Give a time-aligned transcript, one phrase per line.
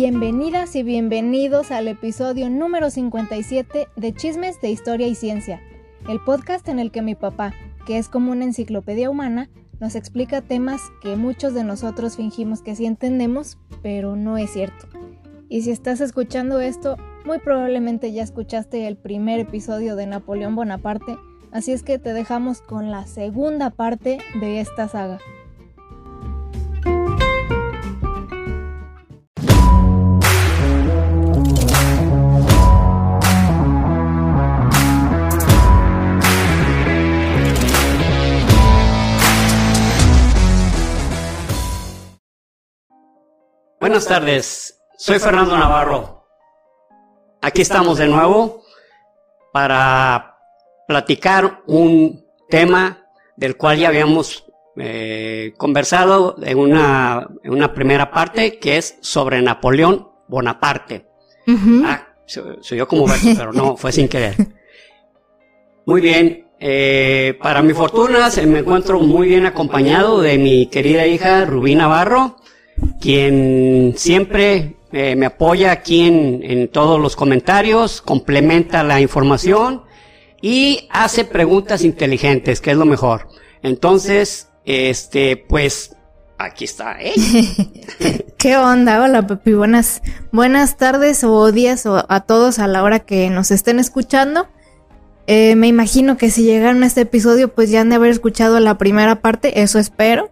[0.00, 5.60] Bienvenidas y bienvenidos al episodio número 57 de Chismes de Historia y Ciencia,
[6.08, 7.52] el podcast en el que mi papá,
[7.84, 9.50] que es como una enciclopedia humana,
[9.80, 14.86] nos explica temas que muchos de nosotros fingimos que sí entendemos, pero no es cierto.
[15.48, 21.18] Y si estás escuchando esto, muy probablemente ya escuchaste el primer episodio de Napoleón Bonaparte,
[21.50, 25.18] así es que te dejamos con la segunda parte de esta saga.
[43.88, 46.28] Buenas tardes, soy Fernando Navarro.
[47.40, 48.62] Aquí estamos de nuevo
[49.50, 50.36] para
[50.86, 54.44] platicar un tema del cual ya habíamos
[54.76, 61.06] eh, conversado en una, en una primera parte que es sobre Napoleón Bonaparte.
[61.82, 64.36] Ah, soy, yo como verso, pero no, fue sin querer.
[65.86, 71.06] Muy bien, eh, para mi fortuna se me encuentro muy bien acompañado de mi querida
[71.06, 72.36] hija Rubí Navarro
[73.00, 79.82] quien siempre eh, me apoya aquí en, todos los comentarios, complementa la información
[80.40, 83.28] y hace preguntas inteligentes, que es lo mejor.
[83.62, 85.96] Entonces, este, pues,
[86.38, 87.12] aquí está ¿eh?
[88.38, 89.02] ¿Qué onda?
[89.02, 89.52] Hola, papi.
[89.52, 90.00] Buenas,
[90.32, 94.48] buenas tardes o días o a todos a la hora que nos estén escuchando.
[95.26, 98.58] Eh, me imagino que si llegaron a este episodio, pues ya han de haber escuchado
[98.60, 100.30] la primera parte, eso espero.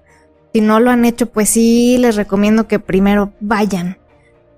[0.56, 3.98] Si no lo han hecho, pues sí, les recomiendo que primero vayan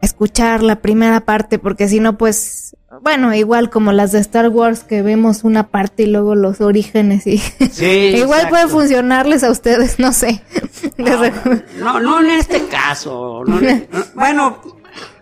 [0.00, 4.48] a escuchar la primera parte, porque si no, pues, bueno, igual como las de Star
[4.48, 7.38] Wars, que vemos una parte y luego los orígenes y...
[7.72, 10.40] Sí, igual puede funcionarles a ustedes, no sé.
[11.80, 13.42] No, no, en este caso.
[14.14, 14.62] bueno,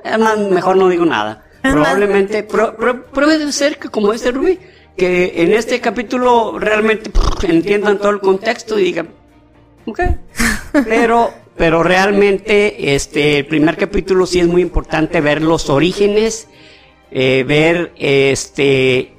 [0.05, 1.43] además, mejor no digo nada.
[1.63, 4.59] Probablemente, puede ser que como dice Ruby,
[4.95, 7.11] que en este capítulo realmente
[7.45, 9.09] entiendan todo el contexto y digan,
[9.87, 10.01] ok,
[10.85, 16.49] pero, pero realmente, este, el primer capítulo sí es muy importante ver los orígenes,
[17.11, 19.13] eh, ver, este,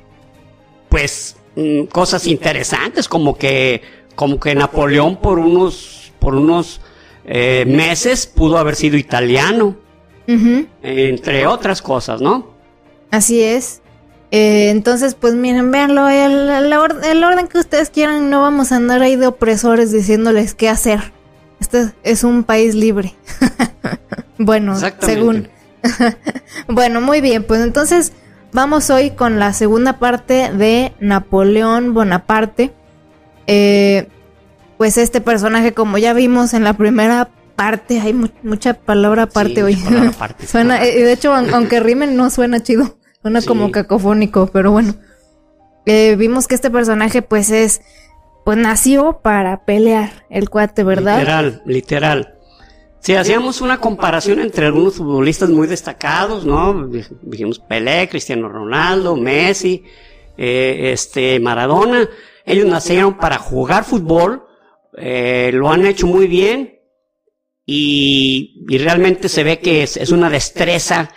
[0.89, 3.81] pues, mm, cosas interesantes, como que,
[4.15, 6.81] como que Napoleón por unos, por unos
[7.25, 9.75] eh, meses pudo haber sido italiano,
[10.83, 12.53] entre otras cosas, ¿no?
[13.11, 13.81] Así es.
[14.31, 19.01] Eh, entonces, pues miren, véanlo, el, el, orden que ustedes quieran, no vamos a andar
[19.01, 21.13] ahí de opresores diciéndoles qué hacer.
[21.59, 23.15] Este es un país libre.
[24.37, 25.47] bueno, según.
[26.67, 28.11] bueno, muy bien, pues entonces
[28.51, 32.73] vamos hoy con la segunda parte de Napoleón Bonaparte.
[33.47, 34.09] Eh,
[34.77, 38.13] pues este personaje, como ya vimos en la primera parte, hay
[38.43, 39.75] mucha palabra aparte hoy.
[40.47, 42.96] suena, eh, de hecho, aunque rimen, no suena chido.
[43.27, 44.95] Suena como cacofónico, pero bueno.
[45.85, 47.81] Eh, vimos que este personaje, pues es
[48.45, 51.19] pues nació para pelear el cuate, ¿verdad?
[51.19, 52.35] Literal, literal.
[53.01, 56.87] Si hacíamos una comparación entre algunos futbolistas muy destacados, ¿no?
[57.23, 59.83] Dijimos Pelé, Cristiano Ronaldo, Messi,
[60.37, 62.07] eh, este, Maradona.
[62.45, 64.45] Ellos nacieron para jugar fútbol,
[64.97, 66.79] eh, lo han hecho muy bien
[67.65, 71.11] y, realmente se ve que es, es, una destreza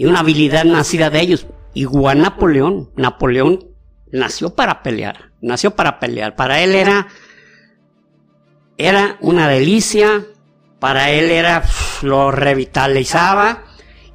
[0.00, 1.46] y una habilidad nacida de ellos.
[1.74, 2.90] Igual Napoleón.
[2.96, 3.66] Napoleón
[4.10, 6.36] nació para pelear nació para pelear.
[6.36, 7.08] Para él era,
[8.76, 10.24] era una delicia,
[10.78, 11.64] para él era,
[12.02, 13.64] lo revitalizaba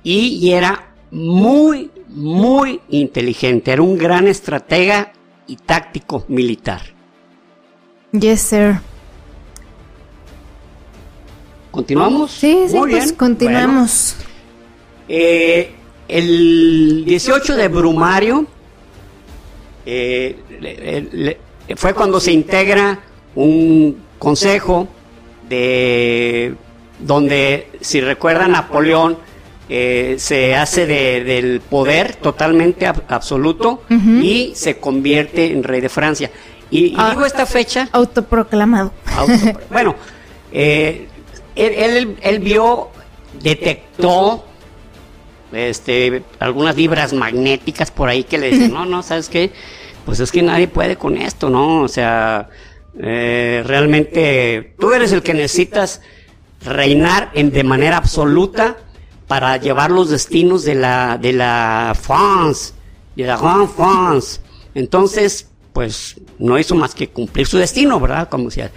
[0.04, 3.72] y, era muy, muy inteligente.
[3.72, 5.14] Era un gran estratega
[5.48, 6.82] y táctico militar.
[8.12, 8.76] Yes, sir.
[11.72, 12.32] ¿Continuamos?
[12.32, 14.16] Sí, sí, pues continuamos.
[15.08, 15.72] Eh,
[16.08, 18.46] el 18 de Brumario
[19.86, 21.38] eh,
[21.76, 23.00] fue cuando se integra
[23.36, 24.88] un consejo
[25.48, 26.56] de
[27.00, 29.18] donde, si recuerdan, Napoleón
[29.68, 36.32] eh, se hace del poder totalmente absoluto y se convierte en rey de Francia.
[36.72, 37.88] Y, ah, digo esta fecha.
[37.92, 38.92] Autoproclamado.
[39.70, 39.96] bueno,
[40.52, 41.08] eh,
[41.56, 42.90] él, él, vio,
[43.42, 44.46] detectó
[45.56, 49.52] este, algunas vibras magnéticas por ahí que le dicen, no, no, ¿sabes qué?
[50.06, 51.82] Pues es que nadie puede con esto, ¿no?
[51.82, 52.50] O sea,
[53.00, 56.02] eh, realmente tú eres el que necesitas
[56.62, 58.78] reinar en, de manera absoluta
[59.28, 62.74] para llevar los destinos de la, de la France,
[63.16, 64.40] de la Grande France.
[64.74, 68.30] Entonces, pues no hizo más que cumplir su destino, ¿verdad?
[68.30, 68.72] Como decía.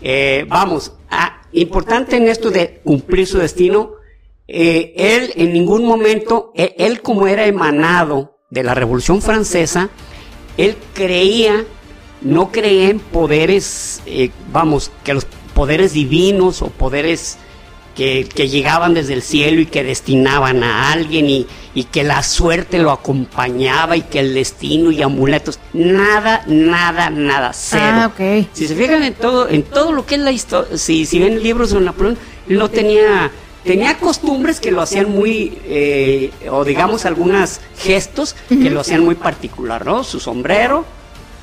[0.00, 3.92] Eh, vamos, ah, importante en esto de cumplir su destino,
[4.48, 9.90] eh, él en ningún momento, él, él como era emanado de la Revolución Francesa,
[10.56, 11.64] él creía,
[12.22, 17.38] no creía en poderes, eh, vamos, que los poderes divinos o poderes
[17.96, 22.22] que, que llegaban desde el cielo y que destinaban a alguien y, y que la
[22.22, 27.82] suerte lo acompañaba y que el destino y amuletos, nada, nada, nada, cero.
[27.84, 28.48] Ah, ok.
[28.52, 31.42] Si se fijan en todo, en todo lo que es la historia, si, si ven
[31.42, 33.30] libros de Napoleón, él no tenía,
[33.66, 39.14] tenía costumbres que lo hacían muy, eh, o digamos algunos gestos que lo hacían muy
[39.16, 40.04] particular, ¿no?
[40.04, 40.84] Su sombrero,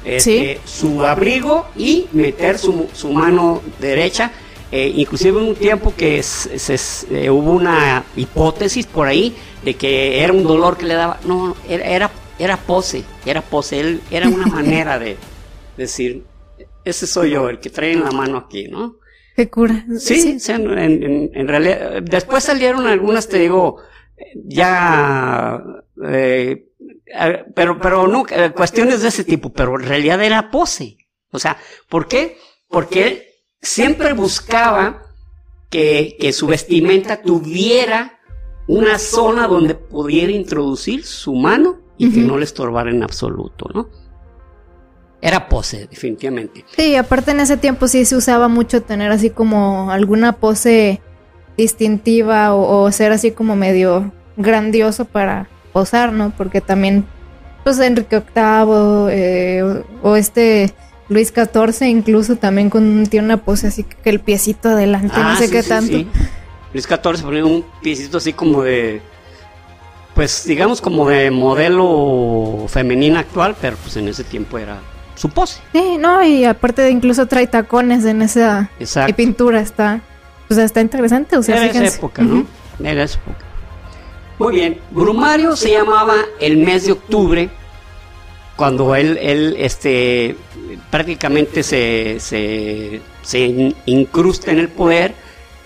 [0.05, 4.31] este, su abrigo y meter su, su mano derecha.
[4.71, 10.23] Eh, inclusive un tiempo que se- se- eh, hubo una hipótesis por ahí de que
[10.23, 11.19] era un dolor que le daba.
[11.25, 13.79] No, era, era, era pose, era pose.
[13.79, 15.15] Él, era una manera de
[15.77, 16.23] decir,
[16.83, 18.95] ese soy yo, el que trae en la mano aquí, ¿no?
[19.35, 19.85] Qué cura.
[19.97, 22.01] Sí, o sea, en, en- en realidad.
[22.03, 23.77] Después salieron algunas, te digo,
[24.45, 25.63] ya.
[26.07, 26.67] eh,
[27.55, 30.97] pero, pero no, eh, cuestiones de ese tipo, pero en realidad era pose.
[31.31, 31.57] O sea,
[31.89, 32.37] ¿por qué?
[32.67, 33.23] Porque él
[33.61, 35.03] siempre buscaba
[35.69, 38.19] que, que su vestimenta tuviera
[38.67, 43.89] una zona donde pudiera introducir su mano y que no le estorbara en absoluto, ¿no?
[45.25, 46.65] Era pose, definitivamente.
[46.75, 50.99] Sí, aparte en ese tiempo sí se usaba mucho tener así como alguna pose
[51.57, 56.31] distintiva o, o ser así como medio grandioso para posar, ¿no?
[56.35, 57.05] Porque también,
[57.63, 60.73] pues Enrique VIII eh, o, o este
[61.07, 65.35] Luis XIV incluso también con, tiene una pose así que el piecito adelante, no Ah,
[65.37, 65.97] sé sí, qué sí, tanto.
[65.97, 66.07] sí.
[66.73, 69.01] Luis XIV ponía un piecito así como de,
[70.15, 74.79] pues digamos como de modelo femenina actual, pero pues en ese tiempo era
[75.15, 75.59] su pose.
[75.71, 79.15] Sí, no, y aparte de incluso trae tacones en esa Exacto.
[79.15, 80.01] pintura, está,
[80.47, 82.45] pues está interesante, o sea, Era esa época, ¿no?
[82.83, 83.45] Era esa época.
[84.39, 84.79] Muy bien.
[84.91, 87.49] Brumario se llamaba el mes de octubre,
[88.55, 90.35] cuando él, él este,
[90.89, 95.13] prácticamente se, se, se in- incrusta en el poder.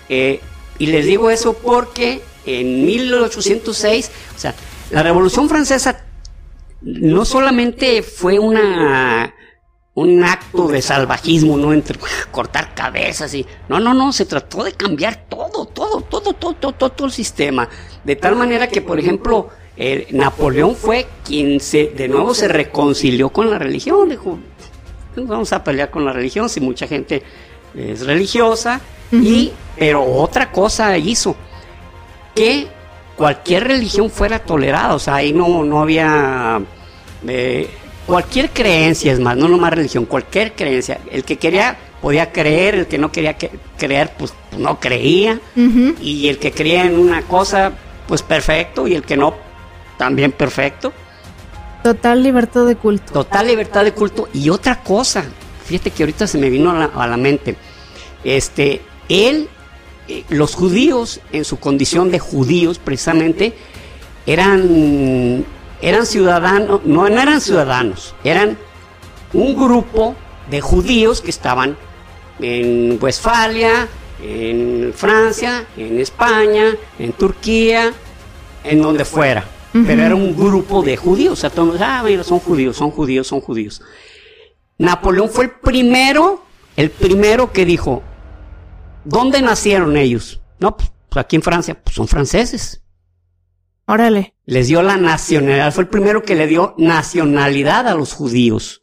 [0.08, 0.40] eh,
[0.80, 4.54] y les digo eso porque en 1806, o sea,
[4.90, 6.02] la Revolución Francesa
[6.82, 9.34] no solamente fue una
[10.00, 11.72] un acto de salvajismo, ¿no?
[11.72, 11.98] Entre
[12.30, 13.44] cortar cabezas y.
[13.68, 17.12] No, no, no, se trató de cambiar todo, todo, todo, todo, todo, todo, todo el
[17.12, 17.68] sistema.
[18.04, 23.30] De tal manera que, por ejemplo, eh, Napoleón fue quien se, de nuevo se reconcilió
[23.30, 24.08] con la religión.
[24.08, 24.38] Dijo,
[25.16, 27.22] "No vamos a pelear con la religión si mucha gente
[27.74, 28.80] es religiosa.
[29.10, 31.34] y, pero otra cosa hizo,
[32.34, 32.68] que
[33.16, 36.60] cualquier religión fuera tolerada, o sea, ahí no, no había
[37.26, 37.70] eh,
[38.08, 42.86] cualquier creencia, es más, no nomás religión, cualquier creencia, el que quería podía creer, el
[42.86, 45.38] que no quería que- creer, pues no creía,
[46.00, 47.72] y el que creía en una cosa,
[48.06, 49.34] pues perfecto, y el que no,
[49.98, 50.92] también perfecto.
[51.82, 53.12] Total libertad de culto.
[53.12, 54.28] Total libertad de culto.
[54.32, 55.24] Y otra cosa,
[55.66, 57.56] fíjate que ahorita se me vino a la, a la mente.
[58.24, 59.48] Este, él,
[60.08, 63.54] eh, los judíos, en su condición de judíos, precisamente,
[64.26, 65.44] eran,
[65.80, 68.58] eran ciudadanos, no, no eran ciudadanos, eran
[69.32, 70.14] un grupo
[70.50, 71.76] de judíos que estaban
[72.40, 73.88] en Westfalia,
[74.22, 77.92] en Francia, en España, en Turquía,
[78.64, 79.44] en donde fuera.
[79.72, 81.34] Pero era un grupo de judíos.
[81.34, 83.82] O sea, todos, ah, mira, son judíos, son judíos, son judíos.
[84.78, 86.44] Napoleón fue el primero,
[86.76, 88.02] el primero que dijo,
[89.04, 90.40] ¿dónde nacieron ellos?
[90.58, 92.82] No, pues aquí en Francia, pues son franceses.
[93.88, 94.34] Órale.
[94.46, 98.82] Les dio la nacionalidad, fue el primero que le dio nacionalidad a los judíos.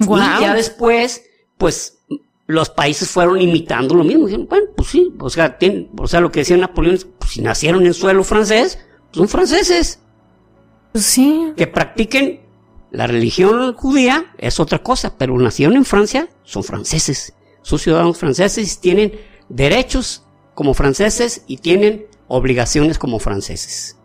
[0.00, 0.38] Guau.
[0.38, 1.22] Y ya después,
[1.58, 1.98] pues
[2.46, 4.26] los países fueron imitando lo mismo.
[4.26, 7.32] Dijeron, bueno, pues sí, o sea, tienen- o sea, lo que decía Napoleón es, pues,
[7.32, 8.78] si nacieron en suelo francés,
[9.08, 10.00] pues son franceses.
[10.92, 11.52] Pues sí.
[11.56, 12.40] Que practiquen
[12.90, 17.34] la religión judía es otra cosa, pero nacieron en Francia, son franceses.
[17.62, 19.20] Son ciudadanos franceses y tienen
[19.50, 23.96] derechos como franceses y tienen obligaciones como franceses.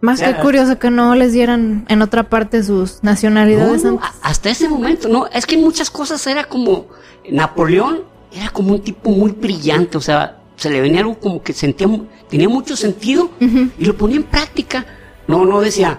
[0.00, 4.20] Más que curioso que no les dieran en otra parte sus nacionalidades No, no, antes.
[4.22, 6.86] a- hasta ese momento, no, es que en muchas cosas era como
[7.30, 8.02] Napoleón
[8.32, 11.88] era como un tipo muy brillante, o sea, se le venía algo como que sentía
[12.28, 14.84] tenía mucho sentido y lo ponía en práctica.
[15.26, 15.98] No, no decía,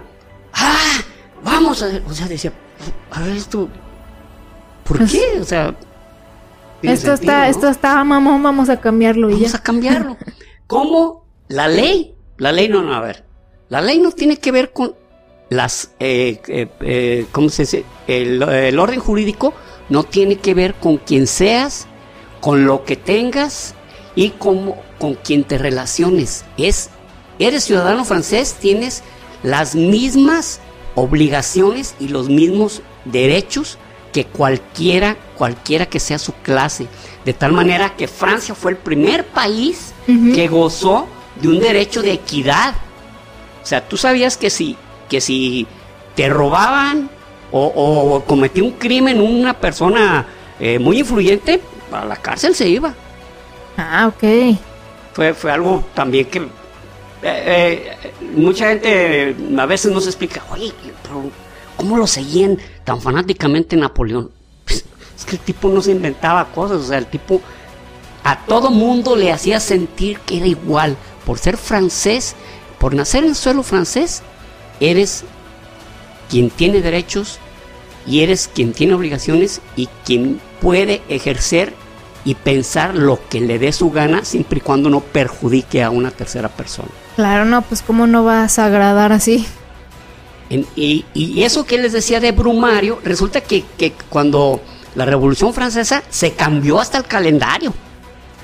[0.53, 1.00] ah,
[1.44, 2.53] vamos a, o sea, decía,
[3.12, 3.68] a ver esto,
[4.86, 5.39] ¿por Pues- qué?
[5.41, 5.75] O sea,
[6.82, 7.46] Esto sentido, está, ¿no?
[7.46, 9.58] esto está mamón, vamos a cambiarlo y Vamos ya.
[9.58, 10.18] a cambiarlo.
[10.68, 11.25] ¿Cómo?
[11.50, 12.15] La ley.
[12.38, 13.25] La ley no, no, a ver.
[13.69, 14.95] La ley no tiene que ver con
[15.49, 17.85] las, eh, eh, eh, ¿cómo se dice?
[18.07, 19.53] El, el orden jurídico
[19.89, 21.88] no tiene que ver con quien seas,
[22.41, 23.75] con lo que tengas
[24.15, 26.45] y con, con quien te relaciones.
[26.57, 26.89] Es
[27.38, 29.03] eres ciudadano francés, tienes
[29.43, 30.59] las mismas
[30.95, 33.77] obligaciones y los mismos derechos
[34.11, 36.88] que cualquiera, cualquiera que sea su clase.
[37.23, 41.07] De tal manera que Francia fue el primer país que gozó
[41.41, 42.75] de un derecho de equidad.
[43.69, 44.75] O sea, tú sabías que si,
[45.07, 45.67] que si
[46.15, 47.07] te robaban
[47.51, 50.25] o, o cometía un crimen una persona
[50.59, 51.61] eh, muy influyente,
[51.91, 52.95] a la cárcel se iba.
[53.77, 54.57] Ah, ok.
[55.13, 56.47] Fue, fue algo también que eh,
[57.21, 60.73] eh, mucha gente a veces no se explica, oye,
[61.03, 61.29] pero
[61.77, 64.31] ¿cómo lo seguían tan fanáticamente Napoleón?
[64.65, 64.83] Pues,
[65.15, 67.39] es que el tipo no se inventaba cosas, o sea, el tipo
[68.23, 70.97] a todo mundo le hacía sentir que era igual.
[71.23, 72.35] Por ser francés,
[72.79, 74.24] por nacer en suelo francés,
[74.79, 75.24] eres
[76.29, 77.39] quien tiene derechos
[78.05, 81.74] y eres quien tiene obligaciones y quien puede ejercer
[82.25, 86.12] y pensar lo que le dé su gana siempre y cuando no perjudique a una
[86.12, 86.89] tercera persona.
[87.15, 89.45] Claro, no, pues cómo no vas a agradar así.
[90.50, 94.62] y, y, eso que les decía de Brumario, resulta que, que, cuando
[94.95, 97.74] la Revolución Francesa se cambió hasta el calendario,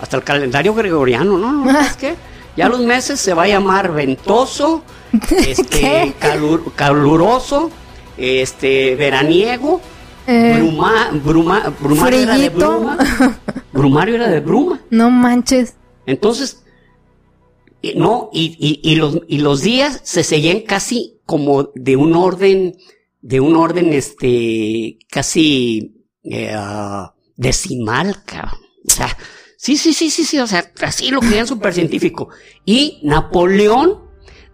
[0.01, 1.51] hasta el calendario gregoriano, ¿no?
[1.51, 2.15] no es que
[2.55, 4.83] ya los meses se va a llamar ventoso,
[5.29, 6.13] este,
[6.75, 7.71] caluroso,
[8.17, 9.81] este, veraniego,
[10.27, 12.97] eh, bruma, bruma, brumario era de bruma.
[13.71, 14.81] brumario era de bruma.
[14.89, 15.75] No manches.
[16.05, 16.63] Entonces,
[17.95, 22.75] no, y, y, los, y los días se seguían casi como de un orden,
[23.21, 26.55] de un orden, este, casi eh,
[27.35, 28.59] decimal, cabrón.
[28.87, 29.15] O sea,
[29.65, 32.29] sí, sí, sí, sí, sí, o sea, así lo creían súper científico.
[32.65, 33.99] Y Napoleón,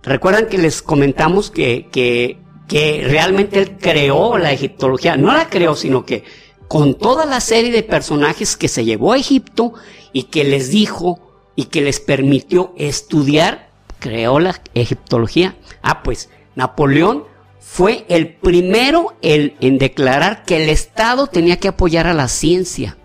[0.03, 2.39] recuerdan que les comentamos que, que
[2.71, 5.17] que realmente él creó la egiptología.
[5.17, 6.23] No la creó, sino que
[6.69, 9.73] con toda la serie de personajes que se llevó a Egipto
[10.13, 11.19] y que les dijo
[11.57, 15.57] y que les permitió estudiar, creó la egiptología.
[15.81, 17.25] Ah, pues Napoleón
[17.59, 22.97] fue el primero en declarar que el Estado tenía que apoyar a la ciencia.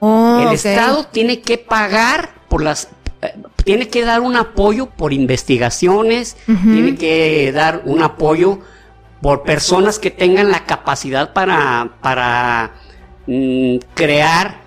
[0.00, 2.88] Oh, el Estado tiene que pagar por las
[3.64, 8.60] tiene que dar un apoyo por investigaciones, tiene que dar un apoyo
[9.20, 12.72] por personas que tengan la capacidad para, para
[13.26, 14.60] mm, crear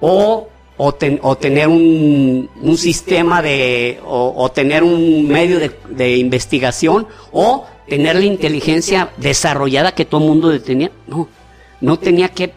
[0.00, 7.66] o, o, tener un, un, sistema de, o, tener un medio de, de, investigación o
[7.88, 10.90] tener la inteligencia desarrollada que todo el mundo tenía.
[11.06, 11.28] No,
[11.80, 12.52] no tenía que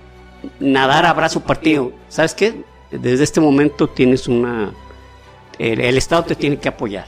[0.59, 1.91] nadar a brazo partido.
[2.09, 2.63] ¿Sabes qué?
[2.91, 4.71] Desde este momento tienes una
[5.59, 7.07] el, Estado te tiene que apoyar.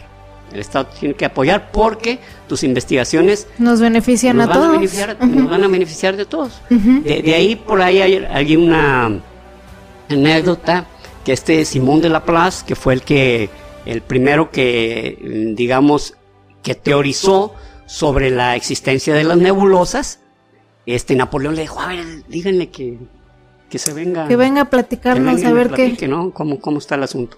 [0.52, 4.80] El Estado te tiene que apoyar porque tus investigaciones nos benefician a todos.
[5.20, 6.62] Nos van a beneficiar de todos.
[6.70, 9.20] de, ahí por ahí hay, una
[10.10, 10.86] anécdota
[11.26, 13.50] que este Simón de Laplace, que fue el que
[13.86, 16.16] el primero que digamos
[16.64, 17.54] que teorizó
[17.86, 20.20] sobre la existencia de las nebulosas,
[20.86, 22.98] este Napoleón le dijo, a ver, díganle que,
[23.70, 24.28] que se venga.
[24.28, 26.08] Que venga a platicarnos a ver qué.
[26.08, 26.32] ¿no?
[26.32, 27.38] ¿Cómo, ¿Cómo está el asunto?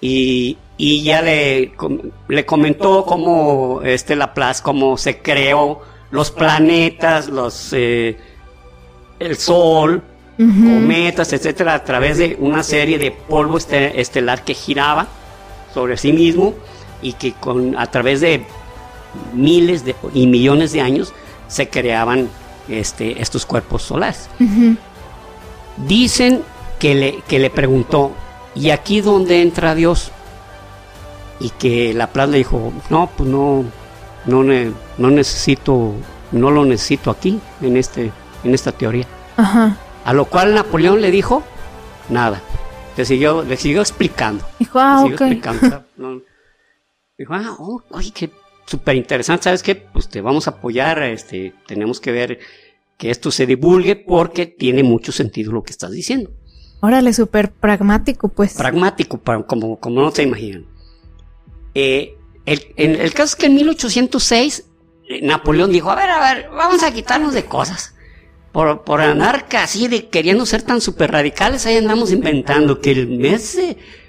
[0.00, 1.72] y, y ya le,
[2.28, 8.16] le comentó cómo este Laplace, cómo se creó los planetas, los eh,
[9.18, 10.02] el Sol,
[10.38, 15.06] cometas, etcétera, a través de una serie de polvo este, estelar que giraba
[15.74, 16.54] sobre sí mismo
[17.02, 18.46] y que con a través de
[19.34, 21.12] miles de, y millones de años
[21.46, 22.30] se creaban
[22.70, 24.30] este, estos cuerpos solares.
[25.86, 26.42] Dicen
[26.78, 28.12] que le, que le preguntó,
[28.54, 30.12] y aquí donde entra Dios.
[31.38, 33.64] Y que Laplace le dijo, no, pues no,
[34.26, 35.94] no, no necesito,
[36.32, 38.12] no lo necesito aquí, en, este,
[38.44, 39.06] en esta teoría.
[40.04, 41.42] A lo cual Napoleón le dijo,
[42.08, 42.42] nada.
[42.96, 44.44] Le siguió, le siguió explicando.
[44.58, 45.84] Dijo, ah, le explicando.
[47.16, 48.30] dijo, ah, oh, oye, qué
[48.70, 49.74] súper interesante, ¿sabes qué?
[49.74, 52.38] Pues te vamos a apoyar, este, tenemos que ver
[53.00, 56.30] que esto se divulgue porque tiene mucho sentido lo que estás diciendo.
[56.80, 58.52] Órale, súper pragmático, pues.
[58.52, 60.66] Pragmático, como, como no se imaginan.
[61.74, 62.14] Eh,
[62.44, 64.66] el, el caso es que en 1806
[65.08, 67.94] eh, Napoleón dijo, a ver, a ver, vamos a quitarnos de cosas.
[68.52, 73.08] Por, por andar casi de queriendo ser tan súper radicales, ahí andamos inventando que el
[73.08, 73.58] mes,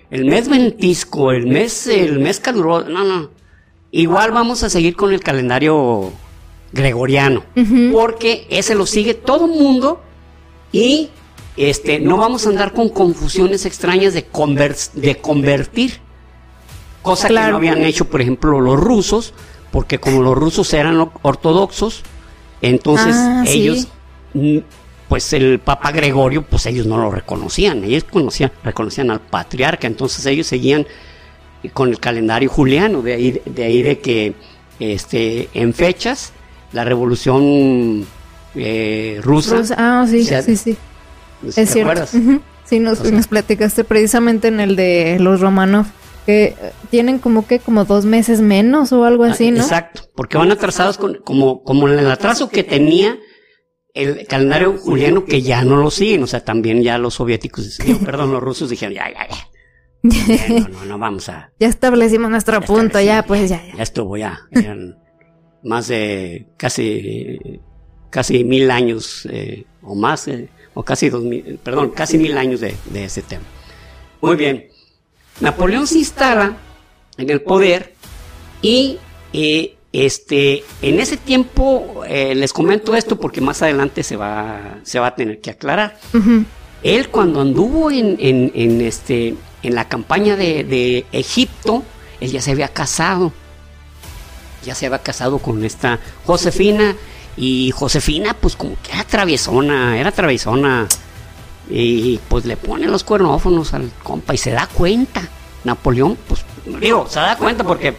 [0.09, 3.29] el mes ventisco, el mes, el mes caluroso, no, no.
[3.91, 6.11] Igual vamos a seguir con el calendario
[6.71, 7.43] gregoriano,
[7.91, 10.01] porque ese lo sigue todo el mundo
[10.71, 11.09] y
[11.57, 14.25] este, no vamos a andar con confusiones extrañas de,
[14.93, 15.99] de convertir,
[17.01, 19.33] cosa que no habían hecho, por ejemplo, los rusos,
[19.71, 22.03] porque como los rusos eran ortodoxos,
[22.61, 23.87] entonces ah, ellos,
[24.33, 24.59] mm,
[25.09, 30.25] pues el Papa Gregorio, pues ellos no lo reconocían, ellos conocían, reconocían al patriarca, entonces
[30.25, 30.87] ellos seguían
[31.73, 34.33] con el calendario juliano, de ahí de, ahí de que
[34.79, 36.33] este, en fechas
[36.71, 38.05] la revolución
[38.55, 39.61] eh, rusa.
[39.77, 40.77] Ah, sí, sí, sí.
[41.55, 42.05] es cierto.
[42.63, 45.87] Sí, nos, nos, platicaste precisamente en el de los Romanov,
[46.25, 46.55] que
[46.89, 49.61] tienen como que como dos meses menos o algo así, ¿no?
[49.61, 53.17] Exacto, porque van atrasados con, como, como en el atraso que tenía
[53.93, 58.31] el calendario juliano que ya no lo siguen, o sea, también ya los soviéticos, perdón,
[58.31, 59.27] los rusos dijeron, ya, ya,
[60.03, 60.59] ya.
[60.59, 61.51] No, no, no, vamos a.
[61.59, 63.75] Ya establecimos nuestro punto, ya, pues ya, ya.
[63.75, 64.39] Ya estuvo, ya.
[65.63, 67.59] Más de casi,
[68.09, 72.59] casi mil años eh, o más, eh, o casi dos mil, perdón, casi mil años
[72.59, 73.43] de, de ese tema.
[74.21, 74.67] Muy bien.
[75.39, 76.57] Napoleón se instala
[77.17, 77.93] en el poder
[78.61, 78.99] y
[79.33, 84.99] eh, este, en ese tiempo, eh, les comento esto porque más adelante se va, se
[84.99, 85.99] va a tener que aclarar.
[86.83, 91.83] Él cuando anduvo en, en, este, en la campaña de, de, Egipto,
[92.19, 93.33] él ya se había casado.
[94.63, 96.95] Ya se había casado con esta Josefina.
[97.37, 100.87] Y Josefina, pues como que era traviesona, era traviesona.
[101.69, 105.21] Y pues le pone los cuernófonos al compa y se da cuenta.
[105.63, 106.43] Napoleón, pues
[106.79, 107.95] digo, se da cuenta porque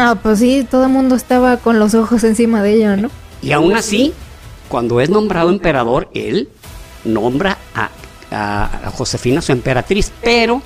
[0.00, 3.10] Ah, pues sí, todo el mundo estaba con los ojos encima de ella, ¿no?
[3.42, 4.14] Y aún así,
[4.68, 6.48] cuando es nombrado emperador, él
[7.04, 7.90] nombra a,
[8.92, 10.62] Josefina su emperatriz, pero,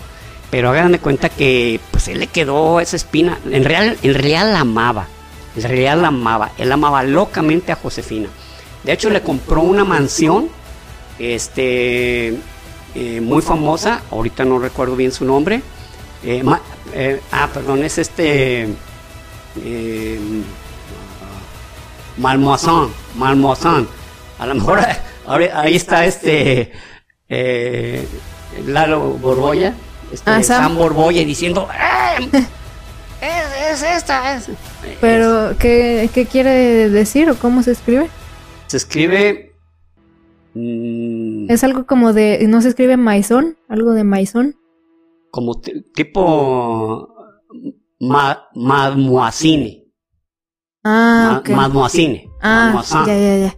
[0.53, 4.53] pero hagan de cuenta que pues él le quedó esa espina, en real, en realidad
[4.53, 5.07] la amaba,
[5.57, 8.29] en realidad la amaba, él amaba locamente a Josefina.
[8.85, 10.51] De hecho, le compró una mansión,
[11.19, 12.37] este,
[12.95, 15.63] eh, muy famosa, ahorita no recuerdo bien su nombre,
[16.23, 16.45] eh,
[16.93, 18.69] eh, ah, perdón, es este
[22.19, 23.89] Malmoazán, Malmoazán.
[24.39, 24.81] A lo mejor
[25.55, 26.73] ahí está este
[28.67, 29.75] Lalo Borboya,
[30.13, 30.77] este, ah, Sam.
[30.77, 32.29] Borboya diciendo ¡Eh!
[33.73, 34.51] es, esta, es.
[35.01, 38.11] Pero, ¿qué, ¿qué, quiere decir o cómo se escribe?
[38.67, 39.55] Se escribe.
[40.55, 42.45] Mm, es algo como de.
[42.49, 43.57] ¿No se escribe maizón?
[43.69, 44.57] ¿Algo de maizón?
[45.31, 47.09] Como tipo.
[48.01, 49.87] Mademoisine.
[50.85, 51.55] Ah, okay.
[51.55, 52.29] Mademoisine.
[52.43, 53.57] Ah, ya, ya, ya.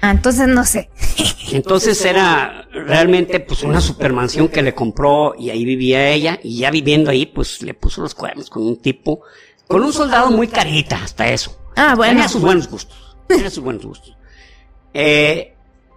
[0.00, 0.90] Ah, entonces no sé.
[1.52, 6.70] entonces era realmente pues una supermansión que le compró y ahí vivía ella y ya
[6.70, 9.22] viviendo ahí pues le puso los cuernos con un tipo,
[9.66, 11.58] con un soldado muy carita hasta eso.
[11.76, 12.14] Ah, bueno.
[12.14, 13.16] Tenía sus buenos gustos.
[13.26, 14.16] Tenía sus buenos gustos.
[14.94, 15.54] Eh,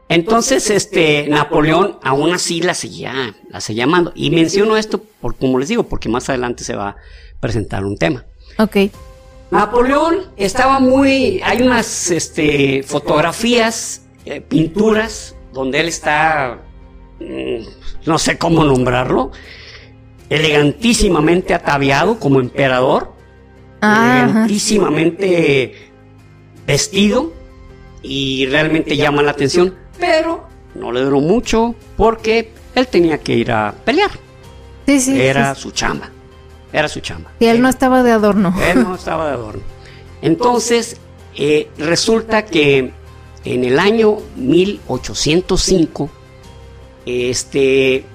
[0.10, 4.12] entonces, este, Napoleón aún así la seguía, la seguía amando.
[4.14, 6.98] Y menciono esto, por, como les digo, porque más adelante se va,
[7.40, 8.26] presentar un tema.
[8.58, 8.76] Ok.
[9.52, 16.62] Napoleón estaba muy, hay unas este, fotografías, eh, pinturas, donde él está,
[17.20, 19.32] mm, no sé cómo nombrarlo,
[20.30, 23.14] elegantísimamente ataviado como emperador,
[23.82, 25.92] ah, elegantísimamente
[26.66, 27.34] vestido
[28.02, 33.52] y realmente llama la atención, pero no le duró mucho porque él tenía que ir
[33.52, 34.12] a pelear.
[34.86, 36.10] Sí, sí, Era su chamba.
[36.74, 37.32] Era su chamba.
[37.40, 38.54] Y él no estaba de adorno.
[38.64, 39.62] Él no estaba de adorno.
[40.22, 40.98] Entonces,
[41.36, 42.92] eh, resulta que
[43.44, 46.10] en el año 1805,
[47.06, 48.06] este,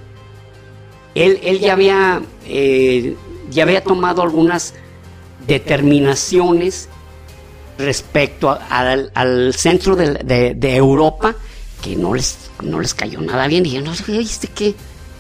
[1.15, 3.17] él, ya, había, eh,
[3.51, 4.75] ya había tomado algunas
[5.47, 6.89] determinaciones
[7.79, 11.35] respecto al, centro de, Europa
[11.83, 13.67] que no les, no les cayó nada bien.
[13.67, 14.75] Y no, ¿este qué?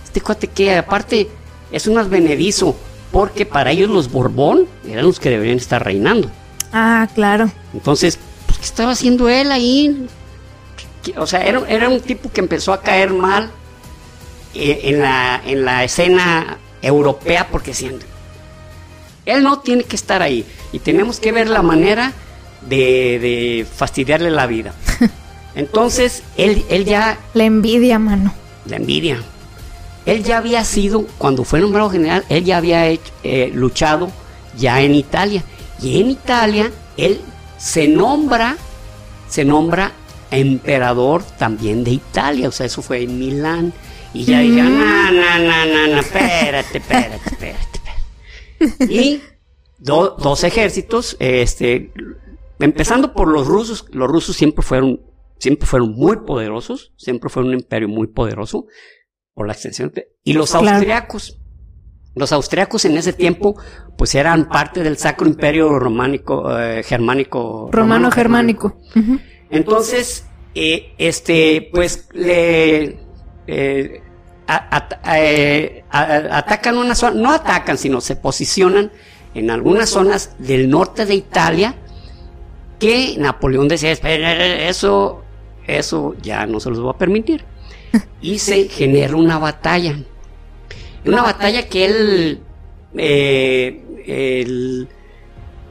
[0.04, 1.28] Este cuate que aparte
[1.72, 2.76] es un advenedizo
[3.16, 6.30] porque para ellos los Borbón eran los que deberían estar reinando.
[6.70, 7.50] Ah, claro.
[7.72, 10.06] Entonces, pues, ¿qué estaba haciendo él ahí?
[11.16, 13.50] O sea, era, un tipo que empezó a caer mal
[14.52, 18.04] eh, en, la, en la escena europea porque siendo
[19.24, 22.12] él no tiene que estar ahí y tenemos que ver la manera
[22.68, 24.74] de, de fastidiarle la vida.
[25.54, 27.18] Entonces, él, él ya...
[27.32, 28.34] La envidia, mano.
[28.66, 29.22] La envidia.
[30.06, 34.10] Él ya había sido, cuando fue nombrado general, él ya había eh, luchado
[34.56, 35.42] ya en Italia.
[35.82, 37.20] Y en Italia, él
[37.58, 38.56] se nombra,
[39.28, 39.92] se nombra
[40.30, 42.48] emperador también de Italia.
[42.48, 43.72] O sea, eso fue en Milán.
[44.14, 44.54] Y ya mm.
[44.56, 47.78] no, no, no, no, no, espérate, espérate, espérate,
[48.58, 48.94] espérate.
[48.94, 49.20] Y
[49.78, 51.92] dos ejércitos, este,
[52.60, 55.00] empezando por los rusos, los rusos siempre fueron,
[55.38, 58.66] siempre fueron muy poderosos, siempre fueron un imperio muy poderoso
[59.36, 59.92] por la extensión.
[60.24, 61.38] Y los austriacos.
[62.14, 63.60] Los austriacos en ese tiempo,
[63.98, 67.68] pues eran parte del Sacro Imperio Románico, eh, Germánico.
[67.70, 68.78] Romano, Germánico.
[69.50, 72.98] Entonces, eh, este, pues le,
[73.46, 74.02] eh,
[74.46, 78.90] eh, atacan una zona, no atacan, sino se posicionan
[79.34, 81.74] en algunas zonas del norte de Italia
[82.78, 85.22] que Napoleón decía, eso,
[85.66, 87.44] eso ya no se los voy a permitir.
[88.20, 89.96] Y se genera una batalla.
[91.04, 92.40] Una batalla que él,
[92.96, 94.86] eh,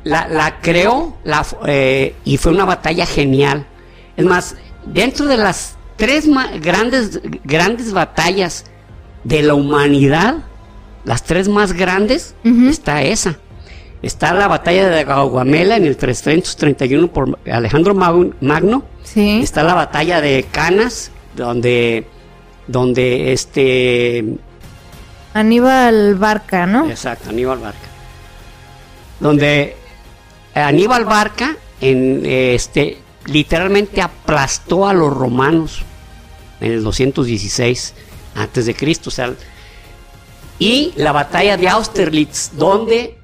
[0.03, 3.65] la, creó la, eh, y fue una batalla genial.
[4.15, 6.27] Es más, dentro de las tres
[6.61, 8.65] grandes, grandes batallas
[9.23, 10.43] de la humanidad,
[11.03, 13.38] las tres más grandes, está esa.
[14.01, 18.83] Está la batalla de Gaugamela en el 331 por Alejandro Magno.
[19.03, 19.39] Sí.
[19.41, 22.05] Está la batalla de Canas, donde,
[22.67, 24.23] donde este...
[25.34, 26.89] Aníbal Barca, ¿no?
[26.89, 27.88] Exacto, Aníbal Barca.
[29.19, 29.75] Donde
[30.54, 35.82] Aníbal Barca en este literalmente aplastó a los romanos
[36.62, 37.93] en el 216
[38.36, 39.34] antes de Cristo, o sea,
[40.60, 43.17] y la batalla de Austerlitz, donde,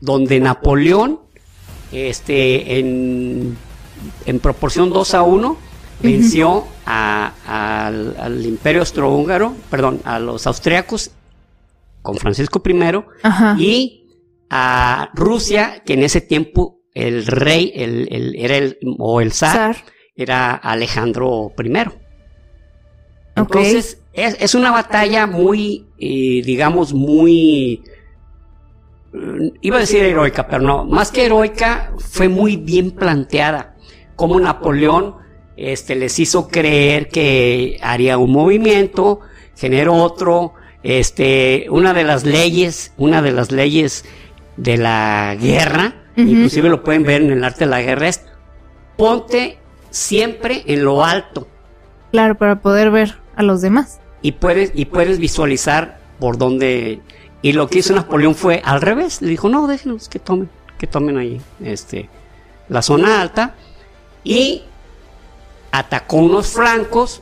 [0.00, 1.20] donde Napoleón,
[1.92, 3.56] este, en,
[4.26, 5.56] en proporción 2 a 1,
[6.04, 11.10] venció al, imperio austrohúngaro, perdón, a los austriacos
[12.02, 13.04] con Francisco I
[13.58, 14.06] y
[14.50, 19.76] a Rusia, que en ese tiempo el rey, el, era el, o el zar,
[20.14, 21.72] era Alejandro I.
[23.36, 27.82] Entonces, es, una batalla muy, eh, digamos, muy,
[29.12, 33.74] mm, iba a decir heroica, pero no, más que heroica, fue muy bien planteada.
[34.14, 35.23] Como Napoleón
[35.56, 39.20] este, les hizo creer que haría un movimiento,
[39.56, 44.04] generó otro, este, una de las leyes, una de las leyes
[44.56, 48.22] de la guerra, inclusive lo pueden ver en el arte de la guerra, es
[48.96, 49.58] ponte
[49.90, 51.46] siempre en lo alto.
[52.10, 54.00] Claro, para poder ver a los demás.
[54.22, 57.00] Y puedes, y puedes visualizar por dónde.
[57.42, 59.20] Y lo que hizo Napoleón fue al revés.
[59.20, 62.08] Le dijo, no, déjenos que tomen, que tomen ahí este,
[62.68, 63.54] la zona alta.
[64.22, 64.62] Y
[65.78, 67.20] atacó unos flancos.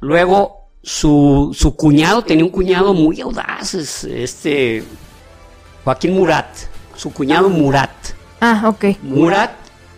[0.00, 4.84] Luego su, su cuñado tenía un cuñado muy audaz, este
[5.84, 6.46] Joaquín Murat,
[6.94, 7.90] su cuñado Murat.
[8.40, 8.84] Ah, ok.
[9.02, 9.50] Murat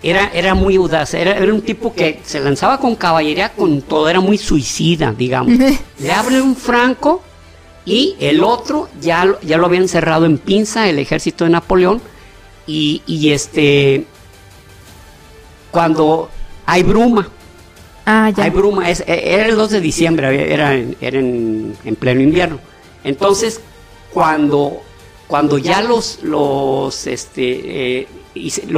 [0.03, 4.09] era, era muy audaz, era, era, un tipo que se lanzaba con caballería con todo,
[4.09, 5.59] era muy suicida, digamos.
[5.99, 7.23] Le abre un franco
[7.85, 12.01] y el otro ya, ya lo habían cerrado en pinza, el ejército de Napoleón,
[12.67, 14.07] y, y este,
[15.71, 16.31] cuando
[16.65, 17.29] hay bruma,
[18.11, 18.45] ah, ya.
[18.45, 22.59] hay bruma, es, e, era el 2 de diciembre, era, era en, en pleno invierno.
[23.05, 23.61] Entonces,
[24.13, 24.83] cuando
[25.31, 28.09] cuando ya los, los, este, eh,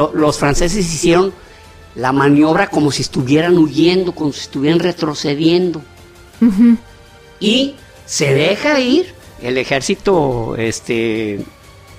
[0.02, 1.32] los franceses hicieron
[1.94, 5.80] la maniobra como si estuvieran huyendo, como si estuvieran retrocediendo.
[7.40, 11.42] Y se deja ir el ejército este,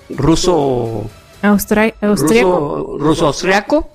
[0.10, 1.10] ruso,
[1.42, 3.90] austriaco, ruso, austriaco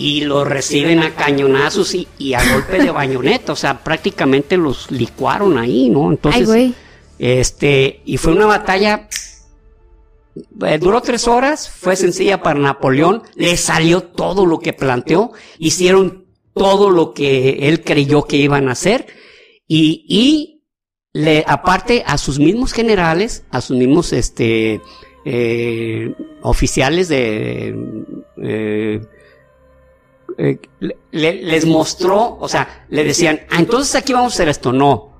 [0.00, 5.58] y lo reciben a cañonazos y, a golpe de bañoneta, o sea, prácticamente los licuaron
[5.58, 6.10] ahí, ¿no?
[6.10, 6.72] Entonces,
[7.18, 9.08] este, y fue una batalla
[10.64, 16.24] eh, duró tres horas, fue sencilla para Napoleón, le salió todo lo que planteó, hicieron
[16.54, 19.06] todo lo que él creyó que iban a hacer
[19.68, 20.62] y, y
[21.12, 24.80] le, aparte a sus mismos generales, a sus mismos este,
[25.26, 27.76] eh, oficiales de...
[28.42, 29.00] Eh,
[31.10, 35.10] les mostró, o sea, le decían, ah, entonces aquí vamos a hacer esto, no,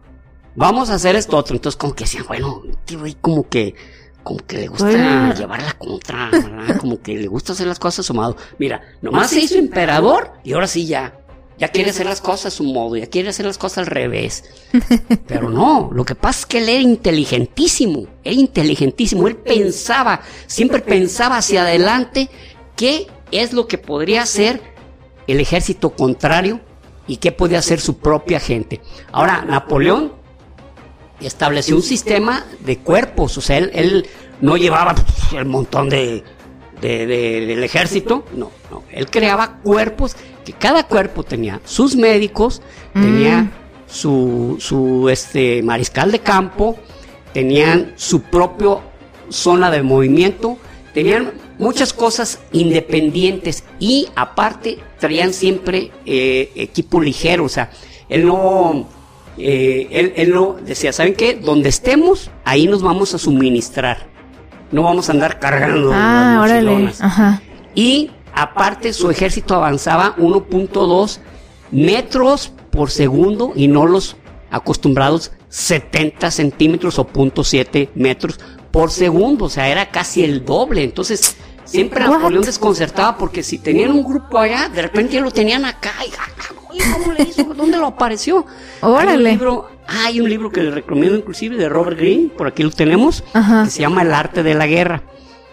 [0.55, 3.75] vamos a hacer esto otro, entonces como que decían, bueno, tío, como que
[4.23, 6.77] como que le gusta llevar la contra, ¿verdad?
[6.79, 8.37] Como que le gusta hacer las cosas a su modo.
[8.59, 11.17] Mira, nomás se hizo emperador y ahora sí ya.
[11.59, 14.45] Ya quiere hacer las cosas a su modo, ya quiere hacer las cosas al revés.
[15.27, 19.29] Pero no, lo que pasa es que él era inteligentísimo, era inteligentísimo.
[19.29, 22.31] Él pensaba, siempre pensaba hacia adelante
[22.77, 24.63] qué es lo que podría hacer
[25.33, 26.61] el ejército contrario
[27.07, 28.81] y qué podía hacer su propia gente.
[29.13, 30.13] Ahora, Napoleón
[31.21, 34.07] estableció un sistema de cuerpos, o sea, él,
[34.41, 34.95] no llevaba
[35.37, 36.25] el montón de,
[36.81, 42.63] del ejército, no, no, él creaba cuerpos, que cada cuerpo tenía sus médicos,
[42.95, 43.51] tenía mm.
[43.87, 46.79] su, su este, mariscal de campo,
[47.35, 48.81] tenían su propio
[49.29, 50.57] zona de movimiento,
[50.95, 57.71] tenían muchas cosas independientes y aparte traían siempre eh, equipo ligero, o sea,
[58.09, 58.89] él no
[59.39, 61.35] eh, él, él no decía, ¿saben qué?
[61.35, 64.09] Donde estemos, ahí nos vamos a suministrar.
[64.73, 65.91] No vamos a andar cargando.
[65.93, 66.93] Ah, órale.
[67.01, 67.43] Ajá.
[67.75, 71.19] Y aparte su ejército avanzaba 1.2
[71.71, 74.17] metros por segundo y no los
[74.51, 78.39] acostumbrados 70 centímetros o 0.7 metros
[78.71, 80.85] por segundo, o sea, era casi el doble.
[80.85, 81.37] Entonces,
[81.71, 85.93] siempre Napoleón desconcertaba porque si tenían un grupo allá, de repente ya lo tenían acá
[86.07, 86.47] y ah,
[86.93, 87.45] ¿cómo le hizo?
[87.55, 88.45] ¿Dónde lo apareció?
[88.81, 89.11] Órale.
[89.11, 92.63] Hay un libro, hay un libro que les recomiendo inclusive de Robert Greene, por aquí
[92.63, 95.03] lo tenemos, que se llama El arte de la guerra.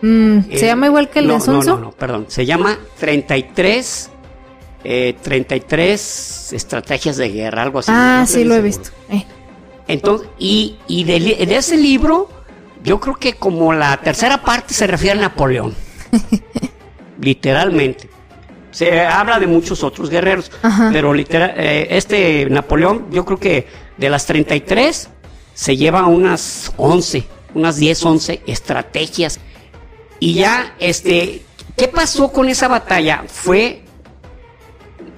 [0.02, 2.26] Mm, ¿Se Eh, llama igual que el no, de Sun no, no, no, perdón.
[2.28, 4.12] Se llama 33,
[4.84, 7.92] eh, 33 estrategias de guerra, algo así.
[7.94, 8.90] Ah, No sí, lo he visto.
[9.10, 9.26] Eh.
[9.88, 12.30] Entonces, y, y de, de ese libro,
[12.84, 15.74] yo creo que como la tercera parte se refiere a Napoleón.
[17.22, 18.10] Literalmente.
[18.72, 20.90] Se habla de muchos otros guerreros, Ajá.
[20.94, 23.68] pero literal, eh, este Napoleón, yo creo que
[23.98, 25.10] de las 33
[25.54, 27.24] se lleva unas 11,
[27.56, 29.40] unas 10, 11 estrategias.
[30.20, 31.42] Y ya, este,
[31.76, 33.24] ¿qué pasó con esa batalla?
[33.28, 33.82] Fue,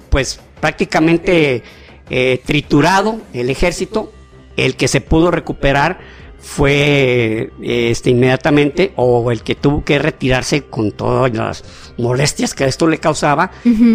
[0.08, 1.62] pues, prácticamente
[2.08, 4.12] eh, triturado el ejército.
[4.56, 6.00] El que se pudo recuperar
[6.40, 11.64] fue este, inmediatamente, o el que tuvo que retirarse con todas las
[11.98, 13.50] molestias que esto le causaba,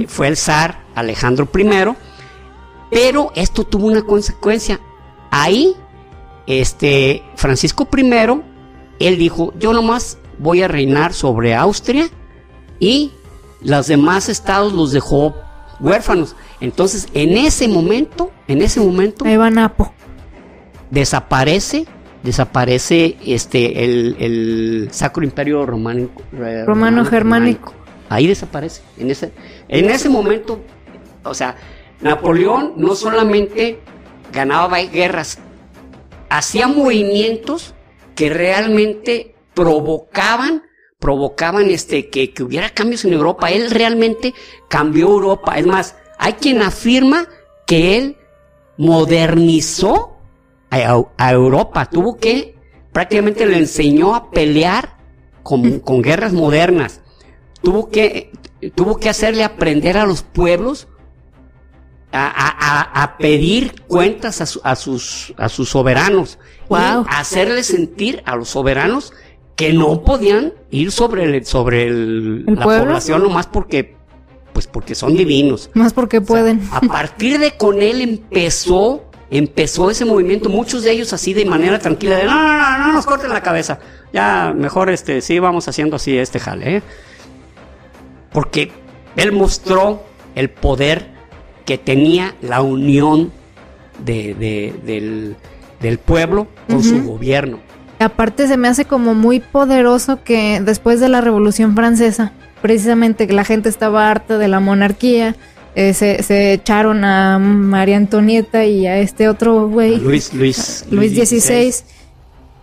[0.08, 1.96] fue el zar Alejandro I.
[2.92, 4.80] Pero esto tuvo una consecuencia.
[5.32, 5.76] Ahí,
[6.48, 8.42] este, Francisco I,
[9.00, 12.10] él dijo, yo nomás voy a reinar sobre Austria
[12.80, 13.12] y
[13.62, 15.36] los demás estados los dejó
[15.80, 16.36] huérfanos.
[16.62, 19.92] Entonces, en ese momento, en ese momento, Ahí va Napo.
[20.92, 21.86] desaparece,
[22.26, 27.74] desaparece este el, el Sacro Imperio Románico, eh, Romano germánico.
[28.10, 28.82] Ahí desaparece.
[28.98, 29.32] En ese,
[29.68, 30.62] en ese momento,
[31.24, 31.56] o sea,
[32.02, 33.80] Napoleón no solamente
[34.34, 35.40] ganaba guerras,
[36.30, 37.74] hacía movimientos
[38.16, 40.64] que realmente provocaban
[41.00, 43.52] provocaban este que, que hubiera cambios en Europa.
[43.52, 44.34] Él realmente
[44.68, 45.58] cambió Europa.
[45.58, 47.28] Es más, hay quien afirma
[47.68, 48.18] que él
[48.78, 50.15] modernizó
[50.72, 51.86] a, a Europa.
[51.86, 52.56] Tuvo que,
[52.92, 54.98] prácticamente le enseñó a pelear
[55.44, 57.02] con, con guerras modernas.
[57.62, 58.32] Tuvo que,
[58.76, 60.88] tuvo que hacerle aprender a los pueblos
[62.12, 66.38] a, a- a- pedir cuentas a, su- a sus, a sus soberanos.
[66.70, 67.04] Wow.
[67.04, 69.14] Y hacerle sentir a los soberanos
[69.56, 72.86] que no podían ir sobre, el, sobre el- ¿El la pueblo?
[72.86, 73.96] población nomás porque,
[74.54, 75.70] pues porque son divinos.
[75.74, 76.62] Más porque pueden.
[76.72, 79.04] A partir de con él empezó,
[79.38, 82.94] empezó ese movimiento, muchos de ellos así de manera tranquila, de no, no, no, no
[82.94, 83.80] nos corten la cabeza.
[84.14, 86.82] Ya, mejor este, sí vamos haciendo así este jale, ¿eh?
[88.32, 88.72] Porque
[89.16, 90.04] él mostró
[90.36, 91.08] el poder
[91.66, 93.32] que tenía la unión
[94.04, 95.36] de, de- del,
[95.80, 97.60] del pueblo con su gobierno.
[98.00, 103.34] Aparte se me hace como muy poderoso que después de la Revolución Francesa, precisamente que
[103.34, 105.36] la gente estaba harta de la monarquía,
[105.76, 111.12] eh, se, se echaron a María Antonieta y a este otro güey, Luis, Luis, Luis
[111.14, 111.74] XVI,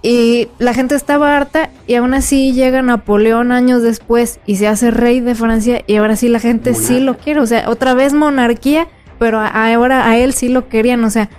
[0.02, 4.90] y la gente estaba harta y aún así llega Napoleón años después y se hace
[4.90, 8.12] rey de Francia y ahora sí la gente sí lo quiere, o sea, otra vez
[8.12, 8.88] monarquía,
[9.20, 11.30] pero ahora a él sí lo querían, o sea,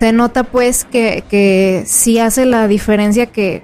[0.00, 3.62] se nota pues que, que sí hace la diferencia que,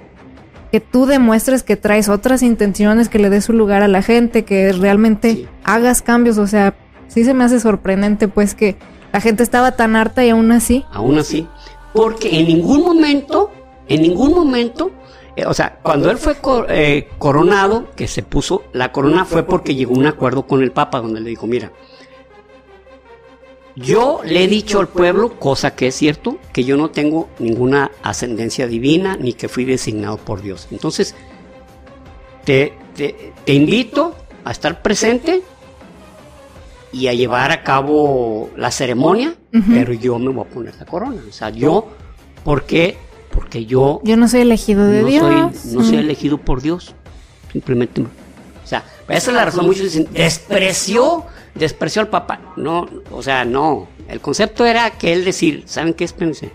[0.71, 4.45] que tú demuestres que traes otras intenciones, que le des su lugar a la gente,
[4.45, 5.47] que realmente Sí.
[5.65, 6.75] hagas cambios, o sea,
[7.09, 8.77] sí se me hace sorprendente pues que
[9.11, 10.85] la gente estaba tan harta y aún así.
[10.93, 11.45] aún así,
[11.93, 13.51] porque en ningún momento,
[13.89, 14.91] en ningún momento,
[15.35, 16.37] eh, o sea, cuando él fue
[16.69, 21.01] eh, coronado, que se puso la corona fue porque llegó un acuerdo con el Papa,
[21.01, 21.71] donde le dijo, mira,
[23.75, 27.91] yo le he dicho al pueblo, cosa que es cierto, que yo no tengo ninguna
[28.03, 30.67] ascendencia divina, ni que fui designado por Dios.
[30.71, 31.15] Entonces,
[32.43, 35.41] te, te- te invito a estar presente
[36.91, 41.21] y a llevar a cabo la ceremonia, pero yo me voy a poner la corona.
[41.27, 41.87] O sea, yo,
[42.43, 42.97] ¿por qué?
[43.31, 45.55] Porque yo Yo no soy elegido de no, Dios.
[45.55, 46.95] soy, no soy elegido por Dios.
[47.51, 48.01] Simplemente.
[48.01, 49.65] O sea, esa es la razón.
[49.65, 51.25] Muchos dicen, despreció,
[51.55, 52.39] despreció al Papa.
[52.57, 53.87] No, o sea, no.
[54.07, 56.03] El concepto era que él decir, ¿saben qué?
[56.03, 56.51] Espérense.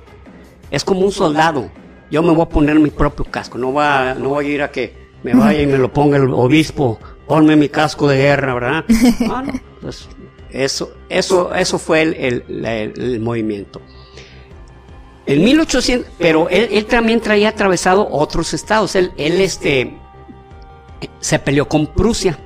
[0.70, 1.70] Es como un soldado.
[2.10, 3.58] Yo me voy a poner mi propio casco.
[3.58, 6.16] No voy a, no voy a ir a que me vaya y me lo ponga
[6.16, 6.98] el obispo.
[7.26, 8.84] Ponme mi casco de guerra, ¿verdad?
[9.20, 9.52] No, no.
[9.80, 10.08] Pues
[10.54, 13.80] eso, eso, eso fue el, el- movimiento.
[15.26, 18.94] En 1800, pero él, también traía atravesado otros estados.
[18.94, 19.96] Él, él este,
[21.20, 22.38] se peleó con Prusia.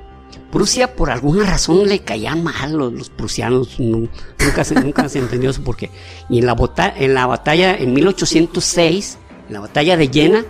[0.53, 3.79] Prusia por alguna razón le caían mal los, los prusianos.
[3.81, 4.09] nu-
[4.43, 5.91] nunca, se, nunca se entendió eso por qué.
[6.31, 9.19] Y en la, bota- en la batalla en 1806,
[9.49, 10.45] en la batalla de Jena,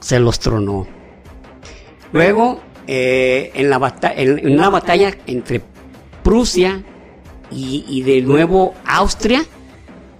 [0.00, 0.88] se los tronó.
[2.12, 5.60] Luego, eh, en, la bata- en una batalla entre
[6.26, 6.82] Prusia
[7.52, 9.44] y, de nuevo Austria,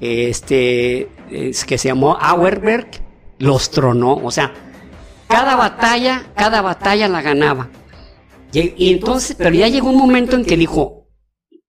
[0.01, 2.87] este, es que se llamó Auerberg,
[3.40, 4.14] los tronó.
[4.14, 4.55] O sea,
[5.27, 7.71] cada batalla, cada batalla la ganaba.
[8.53, 11.09] Y, y entonces, pero ya llegó un momento en que dijo,